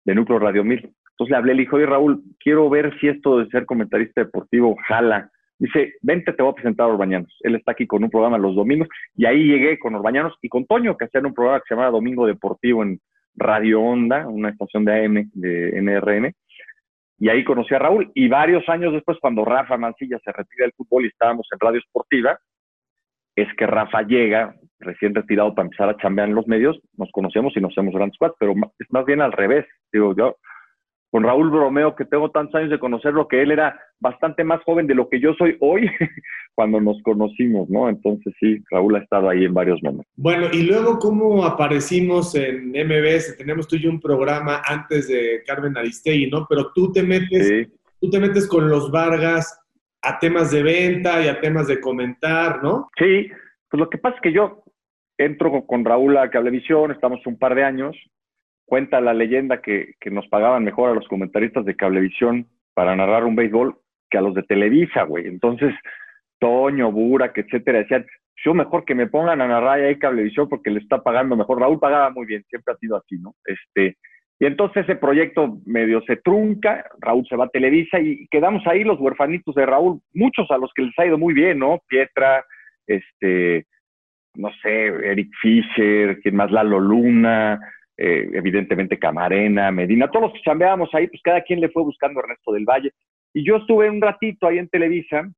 [0.05, 0.79] de Núcleo Radio 1000.
[0.79, 4.77] Entonces le hablé, le dije, oye Raúl, quiero ver si esto de ser comentarista deportivo
[4.87, 5.31] jala
[5.62, 7.33] Dice, vente, te voy a presentar a Orbañanos.
[7.38, 10.66] Él está aquí con un programa los domingos y ahí llegué con Orbañanos y con
[10.66, 12.98] Toño, que hacían un programa que se llamaba Domingo Deportivo en
[13.37, 16.35] Radio Onda, una estación de AM de NRN.
[17.20, 18.11] Y ahí conocí a Raúl.
[18.12, 21.79] Y varios años después, cuando Rafa Mancilla se retira del fútbol y estábamos en Radio
[21.79, 22.37] Esportiva,
[23.37, 26.77] es que Rafa llega, recién retirado, para empezar a chambear en los medios.
[26.96, 29.64] Nos conocemos y nos hacemos grandes cuatro, pero es más bien al revés.
[29.92, 30.38] Digo, yo
[31.12, 34.87] con Raúl Bromeo, que tengo tantos años de conocerlo, que él era bastante más joven
[34.87, 35.87] de lo que yo soy hoy
[36.55, 37.90] cuando nos conocimos, ¿no?
[37.90, 40.11] Entonces sí, Raúl ha estado ahí en varios momentos.
[40.16, 43.37] Bueno, y luego, ¿cómo aparecimos en MBS?
[43.37, 46.46] Tenemos tú y yo un programa antes de Carmen Aristegui, ¿no?
[46.48, 47.68] Pero tú te metes,
[48.01, 49.61] tú te metes con los Vargas
[50.01, 52.88] a temas de venta y a temas de comentar, ¿no?
[52.96, 53.29] Sí,
[53.68, 54.64] pues lo que pasa es que yo
[55.18, 57.94] entro con Raúl a Cablevisión, estamos un par de años,
[58.66, 63.37] cuenta la leyenda que, nos pagaban mejor a los comentaristas de Cablevisión para narrar un
[63.37, 63.77] béisbol
[64.11, 65.27] que a los de Televisa, güey.
[65.27, 65.75] Entonces,
[66.38, 68.07] Toño, Burak, etcétera, decían,
[68.44, 71.61] yo mejor que me pongan a narrar ahí Cablevisión porque le está pagando mejor.
[71.61, 73.35] Raúl pagaba muy bien, siempre ha sido así, ¿no?
[73.44, 73.96] Este,
[74.42, 78.83] y entonces ese proyecto medio se trunca, Raúl se va a Televisa y quedamos ahí
[78.83, 81.81] los huerfanitos de Raúl, muchos a los que les ha ido muy bien, ¿no?
[81.87, 82.44] Pietra,
[82.87, 83.66] este,
[84.35, 87.61] no sé, Eric Fisher, quien más, Lalo Luna,
[88.04, 92.18] eh, evidentemente Camarena, Medina, todos los que chambeábamos ahí, pues cada quien le fue buscando
[92.18, 92.90] Ernesto del Valle.
[93.32, 95.30] Y yo estuve un ratito ahí en Televisa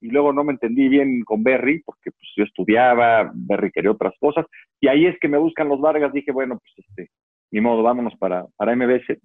[0.00, 4.14] y luego no me entendí bien con Berry, porque pues yo estudiaba, Berry quería otras
[4.18, 4.46] cosas,
[4.80, 7.10] y ahí es que me buscan los Vargas, dije, bueno, pues este,
[7.50, 9.18] ni modo, vámonos para, para MBS.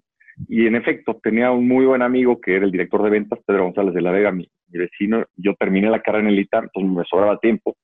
[0.49, 3.63] Y en efecto, tenía un muy buen amigo que era el director de ventas, Pedro
[3.63, 5.25] González de la Vega, mi, vecino.
[5.37, 7.77] Yo terminé la carrera en el ITAR, entonces me sobraba tiempo.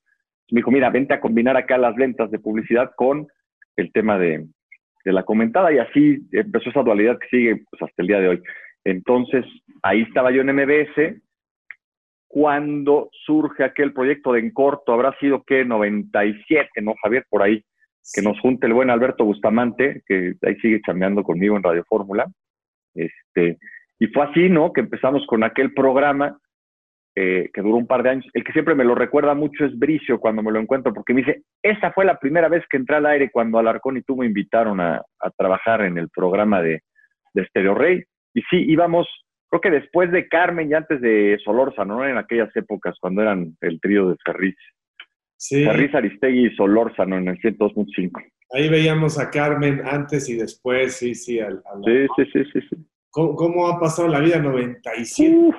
[0.50, 3.26] me dijo, mira, vente a combinar acá las ventas de publicidad con
[3.76, 4.46] el tema de,
[5.04, 8.28] de la comentada y así empezó esa dualidad que sigue pues, hasta el día de
[8.28, 8.42] hoy.
[8.84, 9.44] Entonces,
[9.82, 11.20] ahí estaba yo en MBS
[12.28, 17.24] cuando surge aquel proyecto de En Corto, habrá sido que 97, ¿no, Javier?
[17.28, 17.64] Por ahí,
[18.14, 22.26] que nos junte el buen Alberto Bustamante, que ahí sigue chambeando conmigo en Radio Fórmula.
[22.94, 23.58] Este,
[23.98, 24.72] y fue así, ¿no?
[24.72, 26.38] Que empezamos con aquel programa
[27.20, 28.26] eh, que duró un par de años.
[28.32, 31.22] El que siempre me lo recuerda mucho es Bricio cuando me lo encuentro, porque me
[31.22, 34.26] dice, esa fue la primera vez que entré al aire cuando Alarcón y tú me
[34.26, 35.02] invitaron a,
[35.36, 36.82] trabajar en el programa de,
[37.34, 38.04] de Stereo Rey.
[38.34, 39.08] Y sí, íbamos,
[39.50, 42.06] creo que después de Carmen y antes de Solórzano, ¿no?
[42.06, 44.56] En aquellas épocas cuando eran el trío de Ferriz.
[45.36, 45.64] Sí.
[45.64, 48.12] Ferriz, Aristegui y Solórzano en el 102.5.
[48.52, 51.40] Ahí veíamos a Carmen antes y después, sí, sí.
[51.40, 52.76] Al, sí, sí, sí, sí, sí.
[53.10, 54.38] ¿Cómo, ha pasado la vida?
[54.38, 55.50] 97.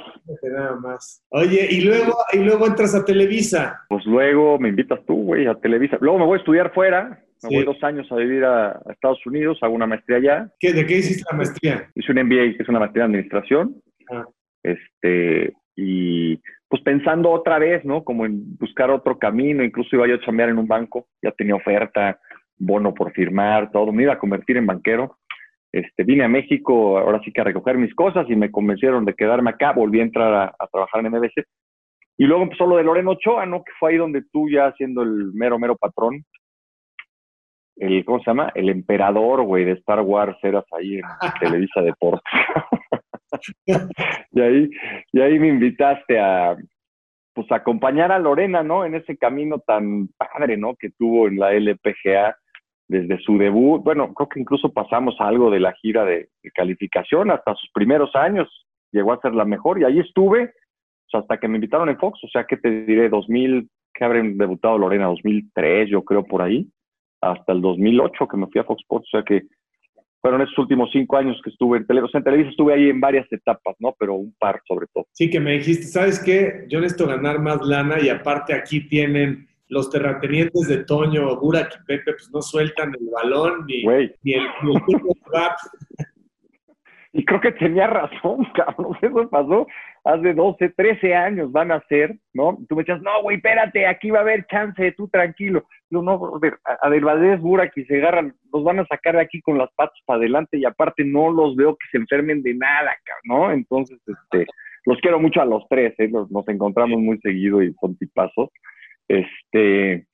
[0.44, 1.24] Nada más.
[1.30, 3.82] Oye, y luego, y luego entras a Televisa.
[3.90, 5.98] Pues luego me invitas tú, güey, a Televisa.
[6.00, 7.24] Luego me voy a estudiar fuera.
[7.44, 10.52] Me voy dos años a vivir a, Estados Unidos, hago una maestría allá.
[10.60, 11.90] ¿Qué, ¿De qué hiciste la maestría?
[11.96, 13.82] Hice un MBA, que es una maestría de administración.
[14.12, 14.26] Ah.
[14.62, 18.04] Este, y pues pensando otra vez, ¿no?
[18.04, 19.64] Como en buscar otro camino.
[19.64, 22.20] Incluso iba yo a chambear en un banco, ya tenía oferta,
[22.58, 23.92] bono por firmar, todo.
[23.94, 25.19] Me iba a convertir en banquero
[25.72, 29.14] este, vine a México ahora sí que a recoger mis cosas y me convencieron de
[29.14, 31.46] quedarme acá, volví a entrar a, trabajar en MBC.
[32.18, 33.64] Y luego empezó lo de Loreno Ochoa, ¿no?
[33.64, 36.24] Que fue ahí donde tú ya siendo el mero, mero patrón,
[37.78, 38.52] el, ¿cómo se llama?
[38.56, 41.04] El emperador, güey, de Star Wars, eras ahí en
[41.40, 42.24] Televisa Deportes.
[44.32, 44.70] y ahí,
[45.14, 46.58] y ahí me invitaste a,
[47.34, 48.84] pues, acompañar a Lorena, ¿no?
[48.84, 50.76] En ese camino tan padre, ¿no?
[50.76, 52.36] Que tuvo en la LPGA
[52.90, 57.54] desde su debut, bueno, creo que incluso pasamos algo de la gira de, calificación hasta
[57.56, 58.50] sus primeros años,
[58.92, 60.52] llegó a ser la mejor y ahí estuve
[61.14, 64.78] hasta que me invitaron en Fox, o sea, que te diré, 2000, que habrán debutado
[64.78, 66.68] Lorena, 2003, yo creo por ahí,
[67.22, 69.44] hasta el 2008 que me fui a Fox Sports, o sea que
[70.22, 72.18] fueron esos últimos cinco años que estuve en Televisa.
[72.18, 73.96] en Televisa estuve ahí en varias etapas, ¿no?
[73.98, 75.06] Pero un par sobre todo.
[75.14, 76.66] Sí, que me dijiste, ¿sabes qué?
[76.68, 81.86] Yo necesito ganar más lana y aparte aquí tienen los terratenientes de Toño, Burak y
[81.86, 83.84] Pepe, pues no sueltan el balón ni,
[84.24, 84.74] ni el, ni
[87.12, 88.96] Y creo que tenía razón, cabrón.
[89.02, 89.68] Eso pasó
[90.04, 92.58] hace 12, 13 años, van a ser, ¿no?
[92.68, 95.64] Tú me decías, no, güey, espérate, aquí va a haber chance, tú tranquilo.
[95.90, 96.40] No, no,
[96.82, 99.72] a Del Valdés, Burak y se agarran, los van a sacar de aquí con las
[99.74, 103.52] patas para adelante y aparte no los veo que se enfermen de nada, ¿no?
[103.52, 104.46] Entonces, este,
[104.86, 106.10] los quiero mucho a los tres, ¿eh?
[106.10, 108.50] nos encontramos muy seguido y son tipazos.
[109.10, 110.08] Este,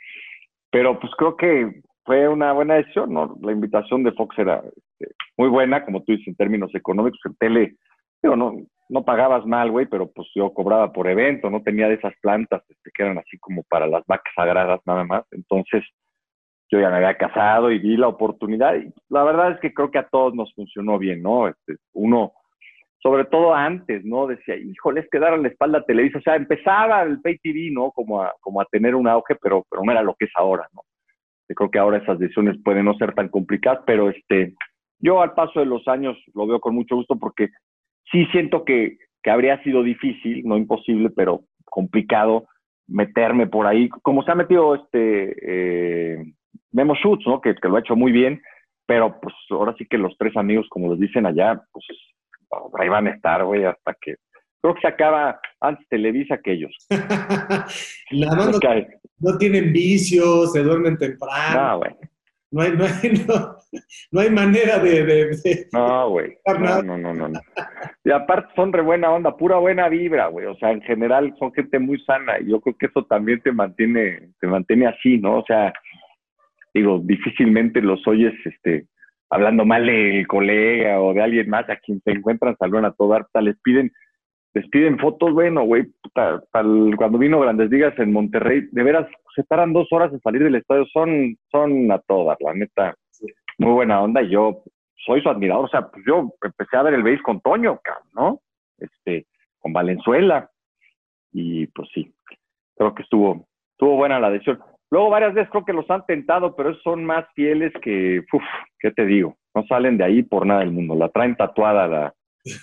[0.72, 3.38] pero pues creo que fue una buena decisión, ¿no?
[3.42, 7.20] La invitación de Fox era este, muy buena, como tú dices, en términos económicos.
[7.26, 7.76] En tele,
[8.22, 8.56] pero no,
[8.90, 12.64] no pagabas mal, güey, pero pues yo cobraba por evento, no tenía de esas plantas
[12.70, 15.26] este, que eran así como para las vacas sagradas nada más.
[15.32, 15.84] Entonces,
[16.72, 18.76] yo ya me había casado y vi la oportunidad.
[18.76, 21.48] Y la verdad es que creo que a todos nos funcionó bien, ¿no?
[21.48, 22.34] Este, uno,
[23.06, 24.26] sobre todo antes, ¿no?
[24.26, 26.18] Decía, híjole, es que dar la espalda a Televisa.
[26.18, 27.92] O sea, empezaba el pay TV, ¿no?
[27.92, 30.68] Como a, como a tener un auge, pero, pero no era lo que es ahora,
[30.74, 30.82] ¿no?
[31.48, 34.56] Yo creo que ahora esas decisiones pueden no ser tan complicadas, pero este,
[34.98, 37.50] yo al paso de los años lo veo con mucho gusto porque
[38.12, 42.48] sí siento que, que habría sido difícil, no imposible, pero complicado
[42.88, 46.34] meterme por ahí, como se ha metido este eh,
[46.72, 47.40] Memo Schutz, ¿no?
[47.40, 48.42] Que, que, lo ha hecho muy bien,
[48.88, 51.86] pero pues ahora sí que los tres amigos, como les dicen allá, pues
[52.80, 54.16] ahí van a estar, güey, hasta que
[54.62, 56.76] creo que se acaba antes Televisa que ellos.
[58.12, 58.52] La no,
[59.20, 61.62] no, tienen vicios, se duermen temprano.
[61.62, 61.92] No, güey.
[62.52, 63.26] No hay, no, hay,
[64.12, 65.68] no, hay manera de...
[65.74, 66.38] no, güey.
[66.60, 67.40] No, no, no, no,
[68.04, 70.46] Y aparte son re buena onda, pura buena vibra, güey.
[70.46, 73.52] O sea, en general son gente muy sana y yo creo que eso también te
[73.52, 75.40] mantiene, te mantiene así, ¿no?
[75.40, 75.74] O sea,
[76.74, 78.88] digo, difícilmente los oyes, este,
[79.30, 83.26] hablando mal del colega o de alguien más a quien se encuentran, saludan a toda
[83.42, 83.92] les piden
[84.56, 85.84] les piden fotos, bueno, güey,
[86.98, 90.56] cuando vino Grandes Ligas en Monterrey, de veras, se tardan dos horas en salir del
[90.56, 92.96] estadio, son, son a todas, la neta,
[93.58, 94.64] muy buena onda, y yo
[95.06, 97.82] soy su admirador, o sea, pues yo empecé a ver el base con Toño,
[98.14, 98.40] ¿no?
[98.78, 99.26] Este,
[99.60, 100.50] con Valenzuela,
[101.34, 102.14] y pues sí,
[102.78, 104.60] creo que estuvo, estuvo buena la decisión.
[104.92, 108.44] Luego varias veces creo que los han tentado, pero son más fieles que, uff,
[108.80, 109.38] ¿qué te digo?
[109.54, 112.16] No salen de ahí por nada del mundo, la traen tatuada la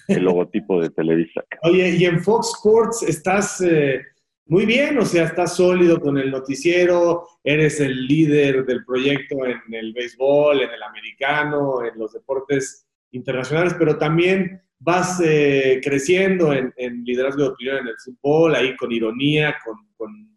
[0.09, 1.43] el logotipo de Televisa.
[1.63, 4.01] Oye, y en Fox Sports estás eh,
[4.47, 9.61] muy bien, o sea, estás sólido con el noticiero, eres el líder del proyecto en
[9.73, 17.05] el béisbol, en el americano, en los deportes internacionales, pero también vas eh, creciendo en,
[17.05, 20.32] liderazgo de opinión en el fútbol, ahí con ironía, con, con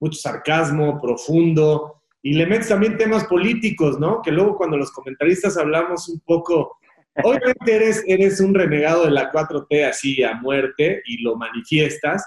[0.00, 4.20] mucho sarcasmo profundo, y le metes también temas políticos, ¿no?
[4.22, 6.80] Que luego cuando los comentaristas hablamos un poco
[7.24, 12.24] Obviamente eres, eres un renegado de la 4T así a muerte y lo manifiestas,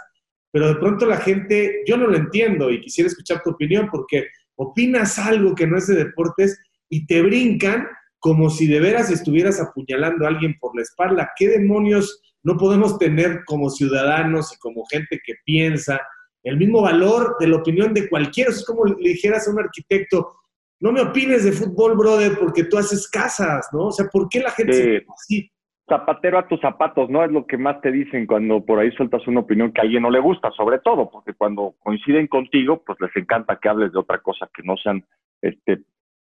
[0.52, 4.28] pero de pronto la gente, yo no lo entiendo y quisiera escuchar tu opinión porque
[4.56, 6.60] opinas algo que no es de deportes
[6.90, 7.88] y te brincan
[8.20, 11.32] como si de veras estuvieras apuñalando a alguien por la espalda.
[11.38, 16.00] ¿Qué demonios no podemos tener como ciudadanos y como gente que piensa
[16.44, 18.52] el mismo valor de la opinión de cualquiera?
[18.52, 20.36] Es como le dijeras a un arquitecto,
[20.80, 23.88] no me opines de fútbol, brother, porque tú haces casas, ¿no?
[23.88, 25.50] O sea, ¿por qué la gente se así?
[25.88, 27.24] Zapatero a tus zapatos, ¿no?
[27.24, 30.04] Es lo que más te dicen cuando por ahí sueltas una opinión que a alguien
[30.04, 34.00] no le gusta, sobre todo, porque cuando coinciden contigo, pues les encanta que hables de
[34.00, 35.06] otra cosa que no sean
[35.42, 35.84] este,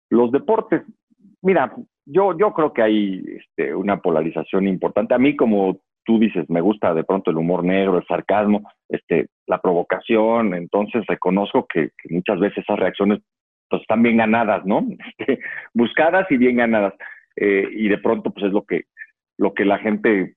[0.09, 0.81] los deportes.
[1.41, 1.73] Mira,
[2.05, 5.13] yo, yo creo que hay este, una polarización importante.
[5.13, 9.27] A mí, como tú dices, me gusta de pronto el humor negro, el sarcasmo, este,
[9.47, 13.19] la provocación, entonces reconozco que muchas veces esas reacciones
[13.69, 14.85] pues están bien ganadas, ¿no?
[15.17, 15.39] Este,
[15.73, 16.93] buscadas y bien ganadas.
[17.35, 18.85] Eh, y de pronto, pues es lo que,
[19.37, 20.35] lo que la gente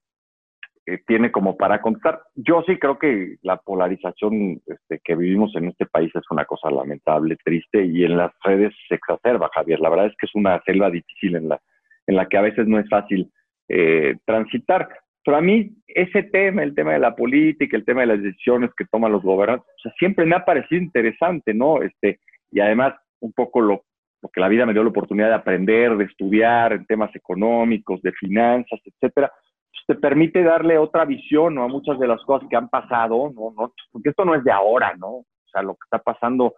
[0.86, 2.22] eh, tiene como para contar.
[2.34, 6.70] Yo sí creo que la polarización este, que vivimos en este país es una cosa
[6.70, 9.80] lamentable, triste, y en las redes se exacerba, Javier.
[9.80, 11.60] La verdad es que es una selva difícil en la,
[12.06, 13.30] en la que a veces no es fácil
[13.68, 14.88] eh, transitar.
[15.24, 18.70] Pero a mí ese tema, el tema de la política, el tema de las decisiones
[18.76, 21.80] que toman los gobernantes, o sea, siempre me ha parecido interesante, ¿no?
[21.82, 22.18] Este,
[22.50, 23.84] y además un poco lo,
[24.32, 28.12] que la vida me dio la oportunidad de aprender, de estudiar en temas económicos, de
[28.12, 29.30] finanzas, etcétera,
[29.70, 33.52] pues te permite darle otra visión a muchas de las cosas que han pasado, ¿no?
[33.56, 33.72] ¿no?
[33.90, 35.08] Porque esto no es de ahora, ¿no?
[35.08, 36.54] O sea, lo que está pasando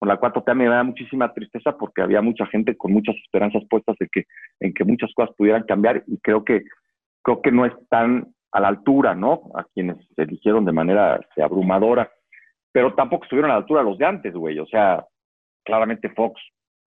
[0.00, 3.96] con la 4T me da muchísima tristeza porque había mucha gente con muchas esperanzas puestas
[4.00, 4.24] de que,
[4.60, 6.62] en que muchas cosas pudieran cambiar y creo que,
[7.22, 9.42] creo que no están a la altura, ¿no?
[9.54, 12.10] A quienes se eligieron de manera este, abrumadora,
[12.72, 14.58] pero tampoco estuvieron a la altura los de antes, güey.
[14.58, 15.04] O sea,
[15.64, 16.40] claramente Fox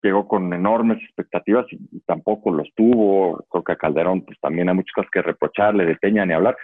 [0.02, 3.44] llegó con enormes expectativas y, tampoco los tuvo.
[3.50, 6.56] Creo que a Calderón pues también hay muchas cosas que reprocharle, de Peña ni hablar.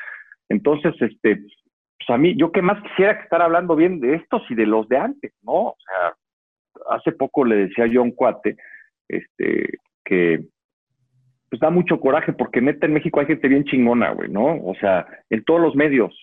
[0.49, 4.43] Entonces, este, pues a mí, yo que más quisiera que estar hablando bien de estos
[4.51, 5.53] y de los de antes, ¿no?
[5.53, 6.15] O sea,
[6.91, 8.57] hace poco le decía yo a cuate,
[9.09, 10.45] este, que
[11.51, 14.57] pues da mucho coraje porque neta en México hay gente bien chingona, güey, ¿no?
[14.65, 16.15] O sea, en todos los medios,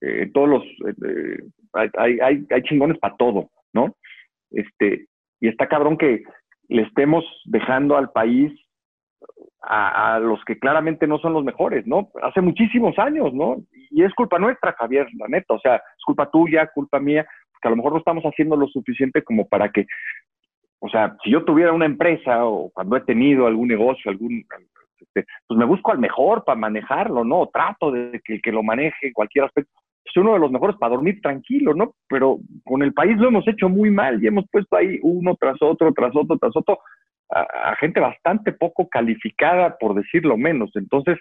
[0.00, 1.42] eh, en todos los, eh,
[1.72, 3.94] hay, hay, hay, chingones para todo, ¿no?
[4.50, 5.06] Este,
[5.40, 6.24] y está cabrón que
[6.68, 8.52] le estemos dejando al país
[9.62, 12.10] a, a, los que claramente no son los mejores, ¿no?
[12.22, 13.62] Hace muchísimos años, ¿no?
[13.90, 17.68] Y es culpa nuestra, Javier, la neta, o sea, es culpa tuya, culpa mía, porque
[17.68, 19.86] a lo mejor no estamos haciendo lo suficiente como para que,
[20.84, 24.44] o sea, si yo tuviera una empresa o cuando he tenido algún negocio, algún,
[24.98, 27.48] este, pues me busco al mejor para manejarlo, ¿no?
[27.52, 29.72] Trato de que que lo maneje en cualquier aspecto
[30.12, 31.94] soy uno de los mejores para dormir tranquilo, ¿no?
[32.08, 35.56] Pero con el país lo hemos hecho muy mal y hemos puesto ahí uno tras
[35.60, 36.78] otro, tras otro, tras otro,
[37.30, 40.70] a, gente bastante poco calificada, por decirlo menos.
[40.74, 41.18] Entonces,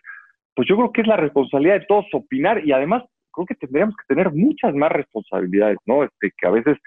[0.56, 3.96] pues yo creo que es la responsabilidad de todos opinar y además creo que tendríamos
[3.96, 6.04] que tener muchas más responsabilidades, ¿no?
[6.04, 6.78] Este, que a veces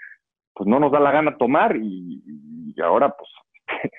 [0.54, 2.22] pues no nos da la gana tomar y,
[2.64, 3.30] y ahora pues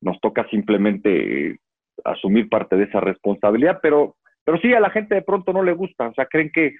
[0.00, 1.58] nos toca simplemente
[2.04, 5.72] asumir parte de esa responsabilidad, pero, pero sí a la gente de pronto no le
[5.72, 6.74] gusta, o sea, creen que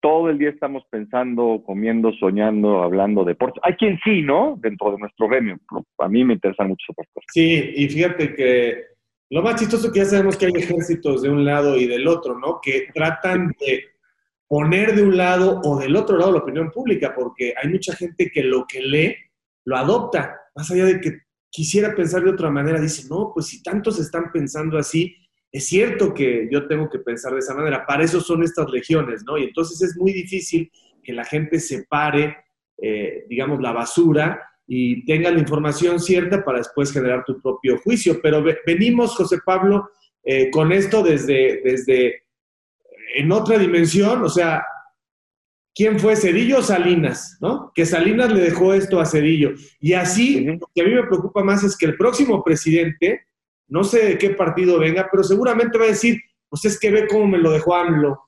[0.00, 3.62] todo el día estamos pensando, comiendo, soñando, hablando de deportes.
[3.64, 4.58] Hay quien sí, ¿no?
[4.60, 5.58] Dentro de nuestro gremio.
[5.98, 7.26] A mí me interesan mucho esas cosas.
[7.32, 8.84] Sí, y fíjate que
[9.30, 12.08] lo más chistoso es que ya sabemos que hay ejércitos de un lado y del
[12.08, 12.58] otro, ¿no?
[12.60, 13.84] Que tratan de
[14.48, 18.28] poner de un lado o del otro lado la opinión pública, porque hay mucha gente
[18.30, 19.16] que lo que lee
[19.64, 21.18] lo adopta, más allá de que
[21.50, 25.14] quisiera pensar de otra manera, dice, no, pues si tantos están pensando así,
[25.50, 29.22] es cierto que yo tengo que pensar de esa manera, para eso son estas legiones,
[29.26, 29.36] ¿no?
[29.36, 30.70] Y entonces es muy difícil
[31.02, 32.38] que la gente separe,
[32.80, 38.20] eh, digamos, la basura y tenga la información cierta para después generar tu propio juicio.
[38.22, 39.90] Pero venimos, José Pablo,
[40.24, 42.22] eh, con esto desde, desde
[43.14, 44.64] en otra dimensión, o sea,
[45.74, 47.38] ¿quién fue Cedillo o Salinas?
[47.40, 47.72] ¿no?
[47.74, 49.52] Que Salinas le dejó esto a Cedillo.
[49.80, 53.26] Y así, lo que a mí me preocupa más es que el próximo presidente
[53.68, 57.06] no sé de qué partido venga, pero seguramente va a decir, pues es que ve
[57.08, 58.20] cómo me lo dejó AMLO.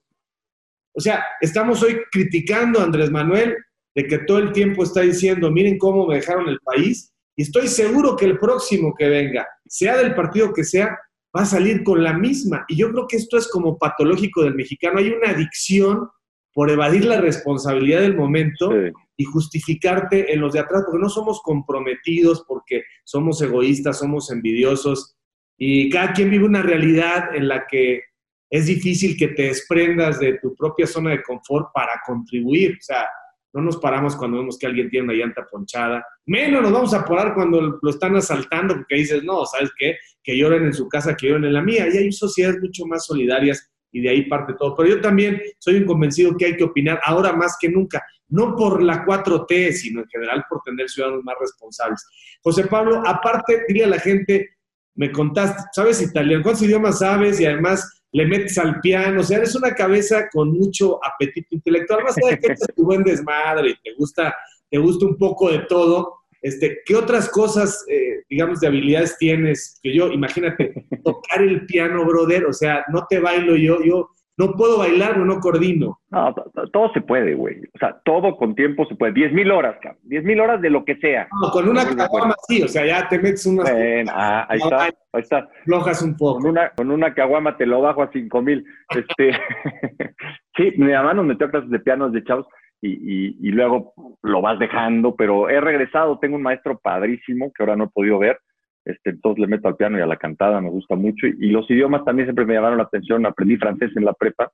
[0.94, 3.54] O sea, estamos hoy criticando a Andrés Manuel
[3.94, 7.68] de que todo el tiempo está diciendo, miren cómo me dejaron el país, y estoy
[7.68, 10.98] seguro que el próximo que venga, sea del partido que sea,
[11.36, 12.64] va a salir con la misma.
[12.68, 14.98] Y yo creo que esto es como patológico del mexicano.
[14.98, 16.08] Hay una adicción
[16.54, 18.72] por evadir la responsabilidad del momento
[19.16, 25.16] y justificarte en los de atrás, porque no somos comprometidos, porque somos egoístas, somos envidiosos
[25.58, 28.02] y cada quien vive una realidad en la que
[28.50, 32.76] es difícil que te desprendas de tu propia zona de confort para contribuir.
[32.78, 33.06] O sea,
[33.52, 36.04] no nos paramos cuando vemos que alguien tiene una llanta ponchada.
[36.26, 39.96] Menos nos vamos a parar cuando lo están asaltando porque dices, no, ¿sabes qué?
[40.22, 41.88] Que lloren en su casa, que lloren en la mía.
[41.88, 44.74] Y hay sociedades mucho más solidarias y de ahí parte todo.
[44.76, 48.56] Pero yo también soy un convencido que hay que opinar ahora más que nunca, no
[48.56, 52.04] por la 4T, sino en general por tener ciudadanos más responsables.
[52.42, 54.50] José Pablo, aparte, diría a la gente,
[54.96, 56.42] me contaste, ¿sabes italiano?
[56.42, 57.38] ¿Cuántos idiomas sabes?
[57.40, 62.02] Y además le metes al piano, o sea, eres una cabeza con mucho apetito intelectual,
[62.02, 64.34] más allá de que eres tu buen desmadre y te gusta,
[64.68, 66.23] te gusta un poco de todo.
[66.44, 69.80] Este, ¿Qué otras cosas, eh, digamos, de habilidades tienes?
[69.82, 74.52] Que yo, imagínate, tocar el piano, brother, o sea, no te bailo yo, yo no
[74.52, 76.00] puedo bailar o no coordino.
[76.10, 76.34] No,
[76.70, 77.62] todo se puede, güey.
[77.74, 79.12] O sea, todo con tiempo se puede.
[79.12, 80.02] Diez mil horas, cabrón.
[80.02, 81.28] Diez mil horas de lo que sea.
[81.40, 83.70] No, con una caguama sí, o sea, ya te metes unas...
[84.12, 85.48] ah, ahí está, ahí está.
[85.64, 86.40] Flojas un poco.
[86.40, 88.66] Con una, con una caguama te lo bajo a cinco mil.
[88.90, 89.30] Este,
[90.56, 92.46] sí, mi mamá nos metió a clases de piano de chavos
[92.86, 93.92] y, y, y luego
[94.22, 96.18] lo vas dejando, pero he regresado.
[96.18, 98.38] Tengo un maestro padrísimo que ahora no he podido ver
[98.84, 101.26] este, entonces le meto al piano y a la cantada, me gusta mucho.
[101.26, 103.24] Y, los idiomas también siempre me llamaron la atención.
[103.26, 104.50] Aprendí francés en la prepa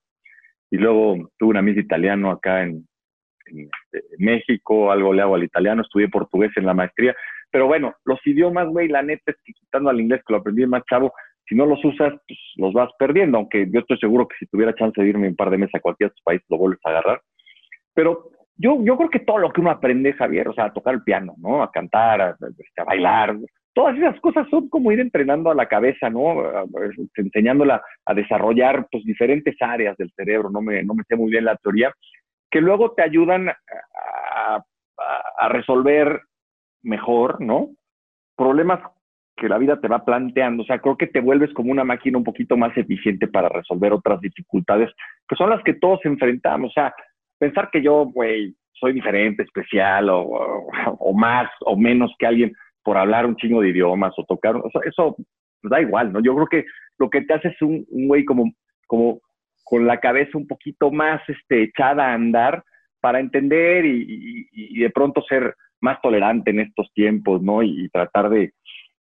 [0.70, 2.86] y luego tuve una misa italiano acá en,
[3.46, 7.14] este, México, algo le hago al italiano, estudié portugués en la maestría.
[7.50, 10.64] Pero bueno, los idiomas, güey, la neta es que quitando al inglés que lo aprendí
[10.66, 11.12] más chavo,
[11.48, 14.74] si no los usas, pues los vas perdiendo, aunque yo estoy seguro que si tuviera
[14.76, 17.20] chance de irme un par de meses a cualquier otro país, lo vuelves a agarrar.
[18.00, 20.94] Pero yo, yo creo que todo lo que uno aprende, Javier, o sea, a tocar
[20.94, 21.62] el piano, ¿no?
[21.62, 23.36] A cantar, a, a bailar,
[23.74, 26.42] todas esas cosas son como ir entrenando a la cabeza, ¿no?
[27.14, 31.44] Enseñándola a desarrollar pues diferentes áreas del cerebro, no me, no me sé muy bien
[31.44, 31.92] la teoría,
[32.50, 34.64] que luego te ayudan a,
[35.38, 36.22] a, resolver
[36.82, 37.68] mejor, ¿no?
[38.34, 38.80] Problemas
[39.36, 40.62] que la vida te va planteando.
[40.62, 43.92] O sea, creo que te vuelves como una máquina un poquito más eficiente para resolver
[43.92, 44.90] otras dificultades,
[45.28, 46.70] que son las que todos enfrentamos.
[46.70, 46.94] O sea,
[47.41, 52.53] pensar que yo, güey, soy diferente, especial o, más o menos que alguien,
[52.84, 55.16] por hablar un chingo de idiomas o tocar, eso
[55.62, 56.20] da igual, ¿no?
[56.22, 56.64] Yo creo que
[56.99, 58.53] lo que te hace es un, güey como,
[58.86, 59.20] como
[59.64, 62.62] con la cabeza un poquito más este, echada a andar
[63.01, 67.62] para entender y, y, de pronto ser más tolerante en estos tiempos, ¿no?
[67.62, 68.53] Y, tratar de,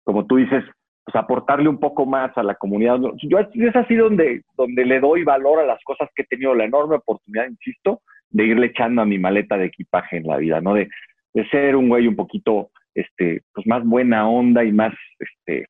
[0.04, 0.64] como tú dices,
[1.04, 2.98] pues, aportarle un poco más a la comunidad.
[3.22, 6.64] Yo es así donde, donde le doy valor a las cosas que he tenido, la
[6.64, 8.00] enorme oportunidad, insisto,
[8.32, 10.74] de irle echando a mi maleta de equipaje en la vida, ¿no?
[10.74, 10.88] De,
[11.34, 15.66] de ser un güey un poquito, este, pues más buena onda y más, este,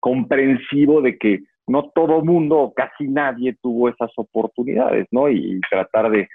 [0.00, 5.28] comprensivo de que no todo mundo o casi nadie tuvo esas oportunidades, ¿no?
[5.28, 6.28] Y, tratar de,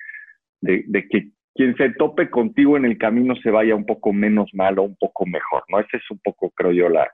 [0.61, 4.49] de, de, que quien se tope contigo en el camino se vaya un poco menos
[4.53, 5.79] mal o un poco mejor, ¿no?
[5.79, 7.09] Ese es un poco, creo yo, la,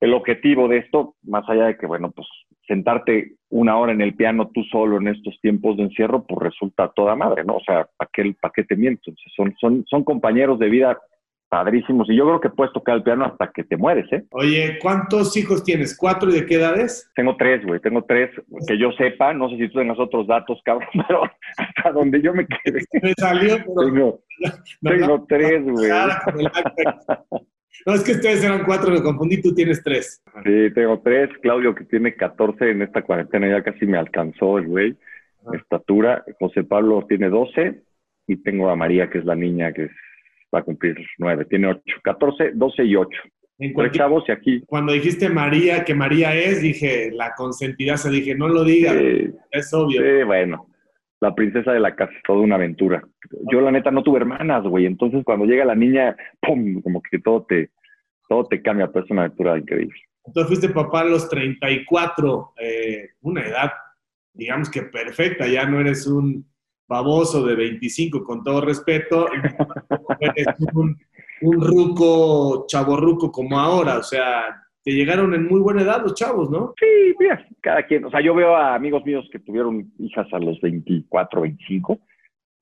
[0.00, 2.26] el objetivo de esto, más allá de que, bueno, pues
[2.68, 6.92] sentarte una hora en el piano tú solo en estos tiempos de encierro, pues resulta
[6.94, 7.56] toda madre, ¿no?
[7.56, 9.10] O sea, ¿para qué, pa qué te miento?
[9.34, 10.98] Son, son, son compañeros de vida
[11.48, 14.24] padrísimos y yo creo que puedes tocar el piano hasta que te mueres, ¿eh?
[14.32, 15.96] Oye, ¿cuántos hijos tienes?
[15.96, 17.10] ¿Cuatro y de qué edades?
[17.14, 18.30] Tengo tres, güey, tengo tres,
[18.66, 21.22] que yo sepa, no sé si tú tengas otros datos, cabrón, pero
[21.56, 22.82] hasta donde yo me quedé.
[23.02, 23.86] Me salió, pero...
[23.86, 24.20] Tengo,
[24.82, 25.90] tengo tres, güey.
[27.86, 30.22] No, es que ustedes eran cuatro, me confundí, tú tienes tres.
[30.44, 31.30] Sí, tengo tres.
[31.42, 34.96] Claudio, que tiene 14 en esta cuarentena, ya casi me alcanzó el güey.
[35.52, 36.24] Estatura.
[36.38, 37.82] José Pablo tiene 12.
[38.26, 39.88] Y tengo a María, que es la niña que
[40.54, 41.46] va a cumplir 9.
[41.46, 43.10] Tiene 8, 14, 12 y 8.
[43.60, 44.62] En cualquier, chavos y aquí.
[44.66, 48.96] Cuando dijiste María, que María es, dije, la consentida, se dije, no lo digas,
[49.50, 50.02] es obvio.
[50.02, 50.68] Sí, bueno
[51.20, 53.02] la princesa de la casa, toda una aventura.
[53.50, 57.18] Yo la neta no tuve hermanas, güey, entonces cuando llega la niña, pum, como que
[57.18, 57.70] todo te,
[58.28, 60.00] todo te cambia, pero es una aventura increíble.
[60.24, 63.72] Entonces fuiste papá a los 34, eh, una edad,
[64.32, 66.46] digamos que perfecta, ya no eres un
[66.86, 69.26] baboso de 25, con todo respeto,
[70.20, 70.96] eres un,
[71.42, 76.74] un ruco, chaborruco como ahora, o sea, llegaron en muy buena edad los chavos, ¿no?
[76.78, 78.04] Sí, mira, cada quien.
[78.04, 81.98] O sea, yo veo a amigos míos que tuvieron hijas a los 24, 25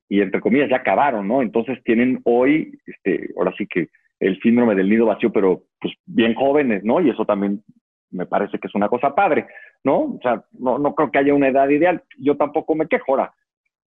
[0.08, 1.42] y entre comillas ya acabaron, ¿no?
[1.42, 3.88] Entonces tienen hoy, este, ahora sí que
[4.20, 7.00] el síndrome del nido vacío, pero pues bien jóvenes, ¿no?
[7.00, 7.62] Y eso también
[8.10, 9.46] me parece que es una cosa padre,
[9.84, 9.98] ¿no?
[9.98, 12.02] O sea, no, no creo que haya una edad ideal.
[12.18, 13.12] Yo tampoco me quejo.
[13.12, 13.32] Ahora,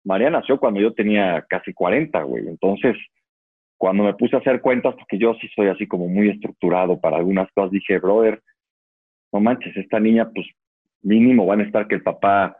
[0.04, 2.46] María nació cuando yo tenía casi 40, güey.
[2.48, 2.96] Entonces,
[3.78, 7.16] cuando me puse a hacer cuentas, porque yo sí soy así como muy estructurado para
[7.16, 8.42] algunas cosas, dije, brother,
[9.32, 10.46] no manches, esta niña, pues
[11.02, 12.56] mínimo van a estar que el papá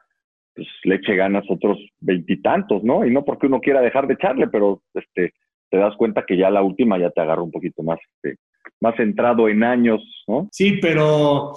[0.55, 3.05] pues, le eche ganas otros veintitantos, ¿no?
[3.05, 5.35] Y no porque uno quiera dejar de echarle, pero este,
[5.71, 8.39] te das cuenta que ya la última ya te agarra un poquito más, este,
[8.81, 10.49] más centrado en años, ¿no?
[10.53, 11.53] Sí, pero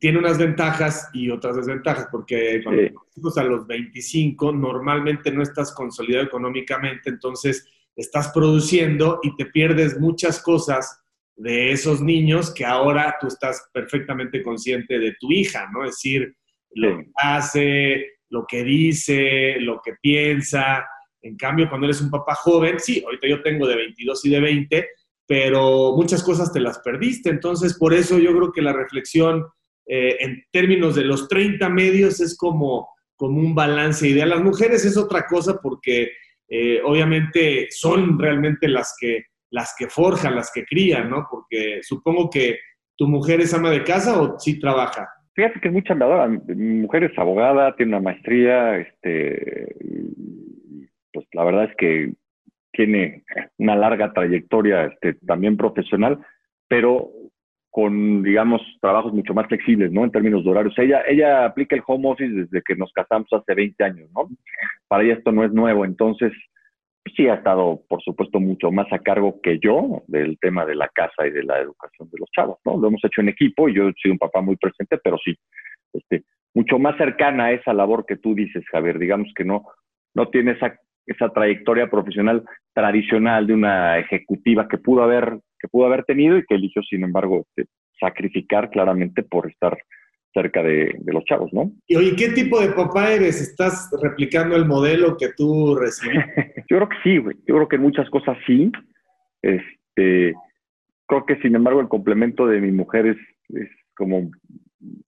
[0.00, 6.24] tiene unas ventajas y otras desventajas, porque cuando a los 25 normalmente no estás consolidado
[6.24, 11.00] económicamente, entonces estás produciendo y te pierdes muchas cosas
[11.34, 15.84] de esos niños que ahora tú estás perfectamente consciente de tu hija, ¿no?
[15.84, 16.34] Es decir,
[16.70, 20.86] lo que hace, lo que dice, lo que piensa.
[21.22, 24.40] En cambio, cuando eres un papá joven, sí, ahorita yo tengo de 22 y de
[24.40, 24.88] 20,
[25.26, 27.30] pero muchas cosas te las perdiste.
[27.30, 29.44] Entonces, por eso yo creo que la reflexión
[29.86, 34.30] eh, en términos de los 30 medios es como, como un balance ideal.
[34.30, 36.10] Las mujeres es otra cosa porque
[36.48, 41.26] eh, obviamente son realmente las que, las que forjan, las que crían, ¿no?
[41.30, 42.58] Porque supongo que
[42.96, 45.08] tu mujer es ama de casa o sí trabaja.
[45.34, 46.28] Fíjate que es muy chambeadora.
[46.28, 49.76] Mi mujer es abogada, tiene una maestría, este,
[51.12, 52.12] pues la verdad es que
[52.72, 53.24] tiene
[53.58, 56.18] una larga trayectoria este, también profesional,
[56.68, 57.10] pero
[57.76, 60.02] con, digamos, trabajos mucho más flexibles, ¿no?
[60.02, 60.72] En términos de horarios.
[60.78, 64.30] Ella, ella aplica el home office desde que nos casamos hace 20 años, ¿no?
[64.88, 66.32] Para ella esto no es nuevo, entonces
[67.14, 70.88] sí ha estado, por supuesto, mucho más a cargo que yo del tema de la
[70.88, 72.78] casa y de la educación de los chavos, ¿no?
[72.78, 75.36] Lo hemos hecho en equipo y yo he sido un papá muy presente, pero sí,
[75.92, 76.22] este,
[76.54, 78.98] mucho más cercana a esa labor que tú dices, Javier.
[78.98, 79.66] Digamos que no,
[80.14, 85.86] no tiene esa, esa trayectoria profesional tradicional de una ejecutiva que pudo haber que pudo
[85.86, 89.76] haber tenido y que eligió, sin embargo, este, sacrificar claramente por estar
[90.36, 91.72] cerca de, los chavos, ¿no?
[91.86, 93.40] Y oye, ¿qué tipo de papá eres?
[93.40, 96.52] ¿Estás replicando el modelo que tú recibiste?
[96.68, 97.36] Yo creo que sí, güey.
[97.46, 98.70] Yo creo que en muchas cosas sí.
[99.40, 100.34] Este,
[101.06, 103.16] creo que, sin embargo, el complemento de mi mujer es,
[103.48, 104.30] es como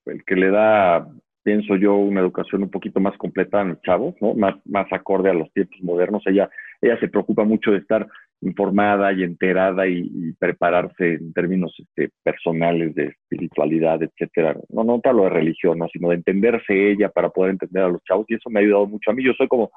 [0.06, 1.06] el que le da,
[1.42, 4.34] pienso yo, una educación un poquito más completa a los chavos, ¿no?
[4.34, 6.22] Más, más acorde a los tiempos modernos.
[6.26, 6.48] Ella,
[6.80, 8.08] ella se preocupa mucho de estar
[8.40, 14.56] informada y enterada y, prepararse en términos este, personales de espiritualidad, etcétera.
[14.68, 18.02] No, no para lo de religión, sino de entenderse ella para poder entender a los
[18.04, 19.24] chavos y eso me ha ayudado mucho a mí.
[19.24, 19.70] Yo soy como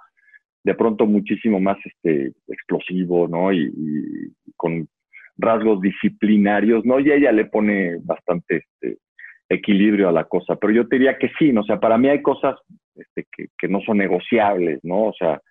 [0.64, 3.52] de pronto muchísimo más este, explosivo, ¿no?
[3.52, 3.72] Y,
[4.56, 4.88] con
[5.38, 7.00] rasgos disciplinarios, ¿no?
[7.00, 9.00] Y ella le pone bastante este,
[9.50, 11.62] equilibrio a la cosa, pero yo te diría que sí, ¿no?
[11.62, 12.60] O sea, para mí hay cosas
[12.94, 15.06] este, que, que no son negociables, ¿no?
[15.06, 15.42] O sea,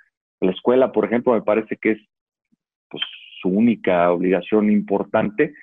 [0.40, 1.98] la escuela, por ejemplo, me parece que es
[2.91, 3.03] pues,
[3.41, 5.55] su única obligación importante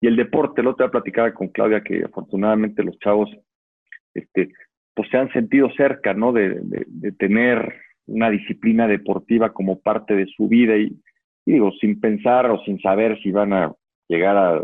[0.00, 3.30] y el deporte, lo otra platicaba con Claudia que afortunadamente los chavos
[4.14, 4.50] este,
[4.94, 6.32] pues se han sentido cerca, ¿no?
[6.32, 7.74] De, de, tener
[8.06, 10.96] una disciplina deportiva como parte de su vida y,
[11.44, 13.72] digo, sin pensar o sin saber si van a
[14.08, 14.62] llegar a,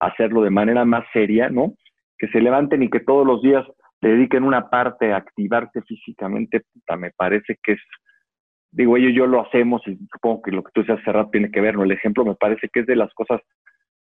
[0.00, 1.74] hacerlo de manera más seria, ¿no?
[2.18, 3.64] Que se levanten y que todos los días
[4.00, 7.80] dediquen una parte a activarse físicamente, puta, me parece que es,
[8.74, 11.50] digo, ellos yo lo hacemos y supongo que lo que tú dices hace rato tiene
[11.50, 11.84] que ver, ¿no?
[11.84, 13.40] El ejemplo me parece que es de las cosas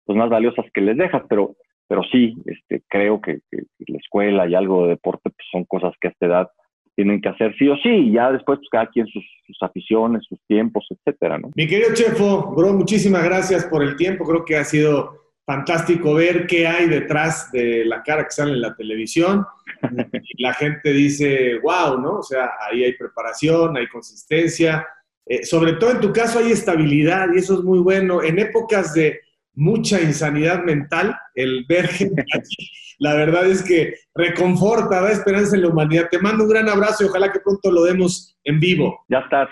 [0.04, 1.56] pues, más valiosas que les dejas, pero,
[1.88, 6.08] pero sí, este, creo que, la escuela y algo de deporte pues, son cosas que
[6.08, 6.48] a esta edad
[6.96, 10.24] tienen que hacer sí o sí, y ya después pues, cada quien sus, sus, aficiones,
[10.26, 11.50] sus tiempos, etcétera, ¿no?
[11.54, 16.46] Mi querido Chefo, bro, muchísimas gracias por el tiempo, creo que ha sido fantástico ver
[16.46, 19.46] qué hay detrás de la cara que sale en la televisión.
[20.12, 22.18] Y la gente dice, wow, ¿no?
[22.18, 24.86] O sea, ahí hay preparación, hay consistencia.
[25.24, 28.22] Eh, sobre todo en tu caso hay estabilidad y eso es muy bueno.
[28.22, 29.20] En épocas de
[29.54, 35.62] mucha insanidad mental, el ver gente aquí, la verdad es que reconforta, da esperanza en
[35.62, 36.08] la humanidad.
[36.10, 39.04] Te mando un gran abrazo y ojalá que pronto lo demos en vivo.
[39.08, 39.48] Ya estás.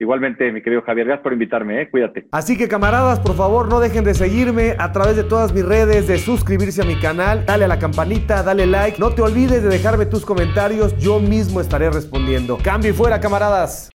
[0.00, 1.90] Igualmente, mi querido Javier, gracias por invitarme, ¿eh?
[1.90, 2.28] cuídate.
[2.30, 6.06] Así que camaradas, por favor, no dejen de seguirme a través de todas mis redes,
[6.06, 9.68] de suscribirse a mi canal, dale a la campanita, dale like, no te olvides de
[9.68, 12.58] dejarme tus comentarios, yo mismo estaré respondiendo.
[12.62, 13.90] Cambio y fuera, camaradas.